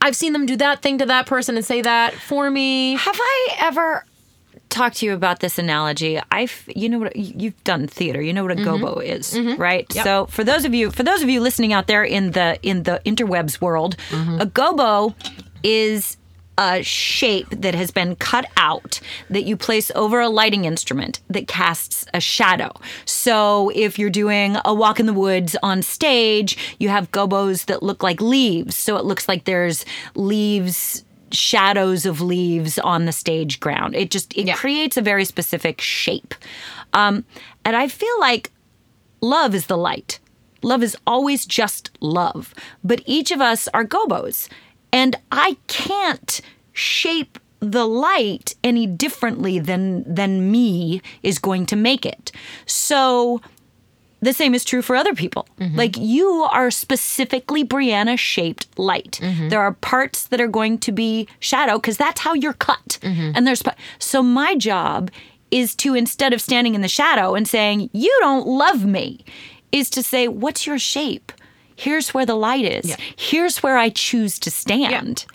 I've 0.00 0.16
seen 0.16 0.32
them 0.32 0.46
do 0.46 0.56
that 0.56 0.82
thing 0.82 0.98
to 0.98 1.06
that 1.06 1.26
person 1.26 1.56
and 1.56 1.64
say 1.64 1.82
that 1.82 2.14
for 2.14 2.50
me. 2.50 2.96
Have 2.96 3.16
I 3.18 3.48
ever 3.60 4.04
talked 4.72 4.96
to 4.96 5.06
you 5.06 5.12
about 5.14 5.40
this 5.40 5.58
analogy? 5.58 6.20
I've, 6.30 6.64
you 6.66 6.88
know 6.88 6.98
what, 6.98 7.14
you've 7.14 7.62
done 7.64 7.86
theater. 7.86 8.20
You 8.20 8.32
know 8.32 8.42
what 8.42 8.52
a 8.52 8.56
mm-hmm. 8.56 8.84
gobo 8.84 9.04
is, 9.04 9.34
mm-hmm. 9.34 9.60
right? 9.60 9.90
So 9.92 10.26
for 10.26 10.42
those 10.42 10.64
of 10.64 10.74
you, 10.74 10.90
for 10.90 11.02
those 11.04 11.22
of 11.22 11.28
you 11.28 11.40
listening 11.40 11.72
out 11.72 11.86
there 11.86 12.02
in 12.02 12.32
the 12.32 12.58
in 12.62 12.82
the 12.82 13.00
interwebs 13.04 13.60
world, 13.60 13.96
mm-hmm. 14.10 14.40
a 14.40 14.46
gobo 14.46 15.14
is 15.62 16.16
a 16.58 16.82
shape 16.82 17.48
that 17.50 17.74
has 17.74 17.90
been 17.90 18.14
cut 18.16 18.44
out 18.56 19.00
that 19.30 19.44
you 19.44 19.56
place 19.56 19.90
over 19.94 20.20
a 20.20 20.28
lighting 20.28 20.64
instrument 20.64 21.20
that 21.30 21.48
casts 21.48 22.04
a 22.12 22.20
shadow. 22.20 22.70
So 23.04 23.70
if 23.74 23.98
you're 23.98 24.10
doing 24.10 24.56
a 24.64 24.74
walk 24.74 25.00
in 25.00 25.06
the 25.06 25.14
woods 25.14 25.56
on 25.62 25.82
stage, 25.82 26.76
you 26.78 26.88
have 26.90 27.10
gobos 27.10 27.66
that 27.66 27.82
look 27.82 28.02
like 28.02 28.20
leaves. 28.20 28.76
So 28.76 28.96
it 28.96 29.04
looks 29.04 29.28
like 29.28 29.44
there's 29.44 29.84
leaves 30.14 31.04
shadows 31.32 32.06
of 32.06 32.20
leaves 32.20 32.78
on 32.78 33.04
the 33.06 33.12
stage 33.12 33.60
ground. 33.60 33.94
It 33.94 34.10
just 34.10 34.32
it 34.36 34.46
Yeah. 34.46 34.54
creates 34.54 34.96
a 34.96 35.02
very 35.02 35.24
specific 35.24 35.80
shape. 35.80 36.34
Um, 36.92 37.24
and 37.64 37.76
I 37.76 37.88
feel 37.88 38.18
like 38.20 38.50
love 39.20 39.54
is 39.54 39.66
the 39.66 39.76
light. 39.78 40.18
Love 40.62 40.82
is 40.82 40.96
always 41.06 41.44
just 41.46 41.90
love. 42.00 42.54
But 42.84 43.02
each 43.06 43.30
of 43.30 43.40
us 43.40 43.68
are 43.74 43.84
gobos. 43.84 44.48
And 44.92 45.16
I 45.32 45.56
can't 45.68 46.40
shape 46.72 47.38
the 47.60 47.86
light 47.86 48.54
any 48.64 48.86
differently 48.86 49.58
than 49.58 50.02
than 50.12 50.50
me 50.50 51.00
is 51.22 51.38
going 51.38 51.64
to 51.66 51.76
make 51.76 52.04
it. 52.04 52.32
So 52.66 53.40
the 54.22 54.32
same 54.32 54.54
is 54.54 54.64
true 54.64 54.82
for 54.82 54.96
other 54.96 55.14
people. 55.14 55.46
Mm-hmm. 55.58 55.76
Like 55.76 55.96
you 55.98 56.28
are 56.50 56.70
specifically 56.70 57.64
Briana 57.64 58.18
shaped 58.18 58.66
light. 58.78 59.18
Mm-hmm. 59.20 59.48
There 59.48 59.60
are 59.60 59.72
parts 59.74 60.28
that 60.28 60.40
are 60.40 60.48
going 60.48 60.78
to 60.78 60.92
be 60.92 61.28
shadow 61.40 61.74
because 61.76 61.96
that's 61.96 62.20
how 62.20 62.32
you're 62.32 62.52
cut. 62.54 62.98
Mm-hmm. 63.02 63.32
And 63.34 63.46
there's 63.46 63.62
so 63.98 64.22
my 64.22 64.54
job 64.54 65.10
is 65.50 65.74
to 65.76 65.94
instead 65.94 66.32
of 66.32 66.40
standing 66.40 66.74
in 66.74 66.80
the 66.80 66.88
shadow 66.88 67.34
and 67.34 67.46
saying 67.46 67.90
you 67.92 68.16
don't 68.20 68.46
love 68.46 68.86
me, 68.86 69.24
is 69.72 69.90
to 69.90 70.02
say 70.02 70.28
what's 70.28 70.66
your 70.66 70.78
shape. 70.78 71.32
Here's 71.74 72.14
where 72.14 72.24
the 72.24 72.36
light 72.36 72.64
is. 72.64 72.90
Yeah. 72.90 72.96
Here's 73.16 73.62
where 73.62 73.76
I 73.76 73.88
choose 73.88 74.38
to 74.40 74.50
stand 74.50 75.26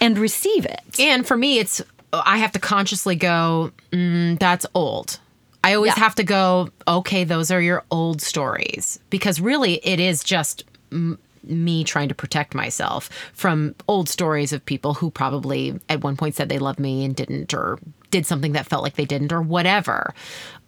and 0.00 0.16
receive 0.18 0.64
it. 0.64 1.00
And 1.00 1.26
for 1.26 1.36
me, 1.36 1.58
it's 1.58 1.82
I 2.12 2.38
have 2.38 2.52
to 2.52 2.58
consciously 2.58 3.16
go, 3.16 3.72
mm, 3.90 4.38
that's 4.38 4.66
old. 4.72 5.18
I 5.66 5.74
always 5.74 5.94
Yeah. 5.96 6.04
have 6.04 6.14
to 6.16 6.22
go, 6.24 6.68
okay, 6.86 7.24
those 7.24 7.50
are 7.50 7.60
your 7.60 7.84
old 7.90 8.22
stories. 8.22 9.00
Because 9.10 9.40
really, 9.40 9.74
it 9.84 9.98
is 10.00 10.22
just 10.22 10.64
m- 10.92 11.18
me 11.42 11.82
trying 11.84 12.08
to 12.08 12.14
protect 12.14 12.54
myself 12.54 13.08
from 13.32 13.74
old 13.88 14.08
stories 14.08 14.52
of 14.52 14.64
people 14.64 14.94
who 14.94 15.10
probably 15.10 15.78
at 15.88 16.02
one 16.02 16.16
point 16.16 16.34
said 16.34 16.48
they 16.48 16.58
loved 16.58 16.78
me 16.78 17.04
and 17.04 17.14
didn't, 17.16 17.52
or 17.54 17.78
did 18.10 18.26
something 18.26 18.52
that 18.52 18.66
felt 18.66 18.82
like 18.84 18.94
they 18.94 19.04
didn't, 19.04 19.32
or 19.32 19.42
whatever. 19.42 20.14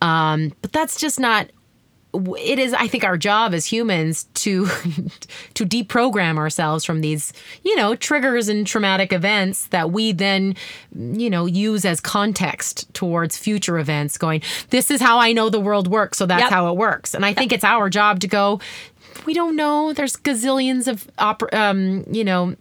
Um, 0.03 0.53
but 0.63 0.73
that's 0.73 1.01
just 1.01 1.19
not 1.21 1.49
it 2.39 2.59
is 2.59 2.73
i 2.75 2.87
think 2.89 3.05
our 3.05 3.17
job 3.17 3.55
as 3.55 3.65
humans 3.67 4.25
to 4.35 4.67
to 5.55 5.65
deprogram 5.67 6.37
ourselves 6.39 6.85
from 6.85 7.01
these 7.01 7.33
you 7.65 7.75
know 7.77 7.95
triggers 7.95 8.49
and 8.49 8.67
traumatic 8.67 9.13
events 9.13 9.67
that 9.69 9.91
we 9.91 10.13
then 10.13 10.55
you 10.95 11.31
know 11.31 11.47
use 11.47 11.85
as 11.85 12.01
context 12.01 12.93
towards 12.95 13.37
future 13.37 13.79
events 13.79 14.19
going 14.19 14.43
this 14.71 14.91
is 14.91 15.01
how 15.01 15.19
i 15.19 15.33
know 15.33 15.49
the 15.51 15.61
world 15.61 15.87
works 15.89 16.19
so 16.19 16.27
that's 16.27 16.43
Yep. 16.43 16.51
how 16.51 16.71
it 16.71 16.77
works. 16.77 17.15
And 17.15 17.25
i 17.25 17.33
think 17.35 17.53
it's 17.53 17.65
our 17.65 17.89
job 17.91 18.21
to 18.21 18.29
go 18.29 18.61
we 19.27 19.35
don't 19.35 19.57
know. 19.57 19.93
There's 19.93 20.15
gazillions 20.17 20.87
of 20.87 21.07
oper- 21.19 21.53
um 21.53 22.05
you 22.11 22.25
know 22.25 22.55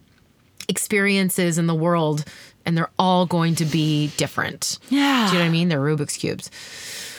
experiences 0.67 1.57
in 1.57 1.67
the 1.67 1.75
world 1.75 2.25
and 2.65 2.77
they're 2.77 2.89
all 2.99 3.25
going 3.25 3.55
to 3.55 3.65
be 3.65 4.07
different. 4.17 4.77
Yeah. 4.89 5.27
do 5.27 5.33
you 5.33 5.39
know 5.39 5.45
what 5.45 5.49
i 5.49 5.51
mean? 5.51 5.69
They're 5.69 5.79
rubik's 5.79 6.17
cubes. 6.17 6.51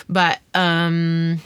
But 0.08 0.40
um 0.54 1.40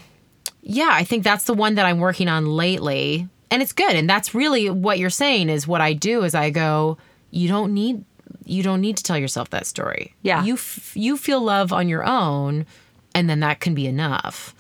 yeah, 0.63 0.91
I 0.93 1.05
think 1.05 1.25
that's 1.25 1.45
the 1.45 1.55
one 1.55 1.75
that 1.75 1.87
I'm 1.87 1.99
working 1.99 2.29
on 2.29 2.47
lately. 2.47 3.29
And 3.51 3.61
it's 3.61 3.73
good. 3.73 3.95
And 3.95 4.09
that's 4.09 4.35
really 4.35 4.71
what 4.71 4.99
you're 4.99 5.11
saying 5.11 5.51
is 5.51 5.67
what 5.67 5.81
I 5.81 5.93
do 5.93 6.23
is 6.23 6.35
I 6.35 6.51
go, 6.51 6.97
you 7.31 7.49
don't 7.49 7.75
need 7.75 8.05
you 8.45 8.63
don't 8.63 8.81
need 8.81 8.97
to 8.97 9.03
tell 9.05 9.19
yourself 9.19 9.51
that 9.51 9.67
story. 9.67 10.15
Yeah. 10.23 10.43
You 10.45 10.55
f- 10.55 10.97
you 10.97 11.17
feel 11.17 11.41
love 11.41 11.73
on 11.73 11.89
your 11.89 12.05
own 12.05 12.67
and 13.15 13.29
then 13.29 13.41
that 13.41 13.61
can 13.61 13.75
be 13.75 13.87
enough. 13.87 14.55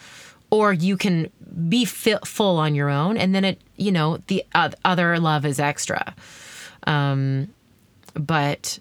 Or 0.50 0.72
you 0.72 0.96
can 0.96 1.30
be 1.68 1.84
fi- 1.84 2.18
full 2.24 2.58
on 2.58 2.74
your 2.74 2.90
own 2.90 3.16
and 3.16 3.34
then 3.34 3.44
it, 3.44 3.60
you 3.76 3.90
know, 3.92 4.18
the 4.26 4.44
uh, 4.54 4.70
other 4.84 5.18
love 5.18 5.46
is 5.46 5.58
extra. 5.58 6.14
Um 6.86 7.48
but 8.14 8.78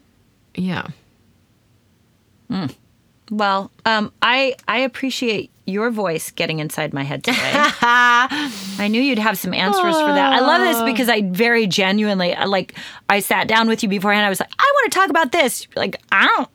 yeah. 0.56 0.88
Well, 3.30 3.72
um, 3.86 4.12
I 4.22 4.56
I 4.68 4.80
appreciate 4.80 5.52
your 5.72 5.90
voice 5.90 6.30
getting 6.32 6.60
inside 6.60 6.94
my 6.94 7.04
head 7.04 7.24
today. 7.24 7.40
I 7.44 8.88
knew 8.90 9.02
you'd 9.02 9.20
have 9.20 9.38
some 9.38 9.54
answers 9.54 9.96
for 9.96 10.08
that. 10.14 10.34
I 10.34 10.40
love 10.40 10.62
this 10.62 10.82
because 10.84 11.10
I 11.10 11.22
very 11.24 11.68
genuinely 11.68 12.36
like. 12.46 12.76
I 13.10 13.20
sat 13.20 13.48
down 13.48 13.68
with 13.68 13.84
you 13.84 13.90
beforehand. 13.90 14.26
I 14.26 14.30
was 14.30 14.40
like, 14.40 14.52
I 14.58 14.72
want 14.76 14.92
to 14.92 15.00
talk 15.00 15.10
about 15.10 15.32
this. 15.32 15.68
Like 15.76 15.98
I 16.12 16.26
don't. 16.28 16.50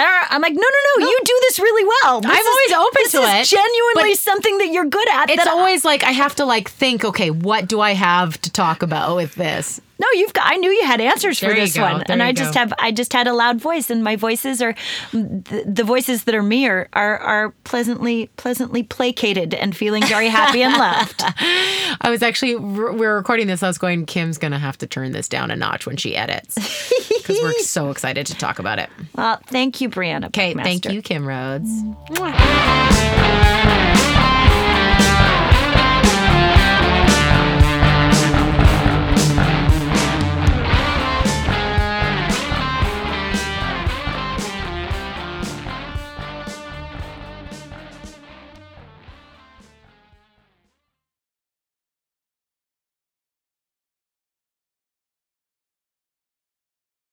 I'm 0.00 0.40
like, 0.42 0.52
no, 0.52 0.60
no, 0.60 1.04
no, 1.04 1.08
You 1.08 1.18
do 1.24 1.38
this 1.42 1.58
really 1.58 1.90
well. 2.04 2.20
This 2.20 2.30
I'm 2.30 2.36
is- 2.36 2.46
always 2.46 2.86
open 2.88 3.02
this 3.02 3.12
to 3.12 3.18
is 3.22 3.52
it, 3.52 3.56
Genuinely 3.56 4.14
something 4.14 4.58
that 4.58 4.68
you're 4.68 4.84
good 4.84 5.08
at. 5.08 5.28
It's 5.30 5.42
that 5.44 5.48
I- 5.52 5.58
always 5.58 5.84
like 5.84 6.04
I 6.04 6.12
have 6.12 6.36
to 6.36 6.44
like 6.44 6.68
think, 6.70 7.04
okay, 7.04 7.30
what 7.30 7.66
do 7.66 7.80
I 7.80 7.92
have 7.94 8.40
to 8.42 8.50
talk 8.52 8.82
about 8.82 9.16
with 9.16 9.34
this? 9.34 9.80
No, 10.00 10.06
you've 10.14 10.32
got. 10.32 10.44
I 10.52 10.56
knew 10.56 10.70
you 10.70 10.84
had 10.84 11.00
answers 11.00 11.38
for 11.40 11.46
There 11.46 11.56
you 11.56 11.62
this 11.62 11.74
go, 11.76 11.82
one, 11.82 12.02
and 12.02 12.22
I 12.22 12.32
just 12.32 12.54
go. 12.54 12.60
have. 12.60 12.72
I 12.78 12.92
just 12.92 13.12
had 13.12 13.26
a 13.26 13.32
loud 13.32 13.60
voice, 13.60 13.90
and 13.90 14.04
my 14.04 14.14
voices 14.16 14.62
are 14.62 14.74
the, 15.12 15.64
the 15.66 15.82
voices 15.82 16.24
that 16.24 16.34
are 16.34 16.42
me 16.42 16.68
are, 16.68 16.88
are 16.92 17.18
are 17.18 17.50
pleasantly 17.64 18.28
pleasantly 18.36 18.82
placated 18.84 19.54
and 19.54 19.76
feeling 19.76 20.04
very 20.04 20.28
happy 20.28 20.62
and 20.62 20.74
loved. 20.74 21.22
I 22.00 22.10
was 22.10 22.22
actually 22.22 22.54
we 22.56 22.90
we're 22.92 23.16
recording 23.16 23.48
this. 23.48 23.62
I 23.62 23.66
was 23.68 23.78
going, 23.78 24.06
Kim's 24.06 24.38
gonna 24.38 24.58
have 24.58 24.78
to 24.78 24.86
turn 24.86 25.12
this 25.12 25.28
down 25.28 25.50
a 25.50 25.56
notch 25.56 25.84
when 25.84 25.96
she 25.96 26.14
edits 26.14 26.54
because 27.08 27.38
we're 27.42 27.52
so 27.60 27.90
excited 27.90 28.26
to 28.28 28.34
talk 28.36 28.58
about 28.60 28.78
it. 28.78 28.90
Well, 29.16 29.40
thank 29.48 29.80
you, 29.80 29.88
Briana. 29.90 30.26
Okay, 30.26 30.54
thank 30.54 30.84
you, 30.84 31.02
Kim 31.02 31.26
Rhodes. 31.26 31.68
Mm. 31.68 31.96
Mwah. 32.10 33.97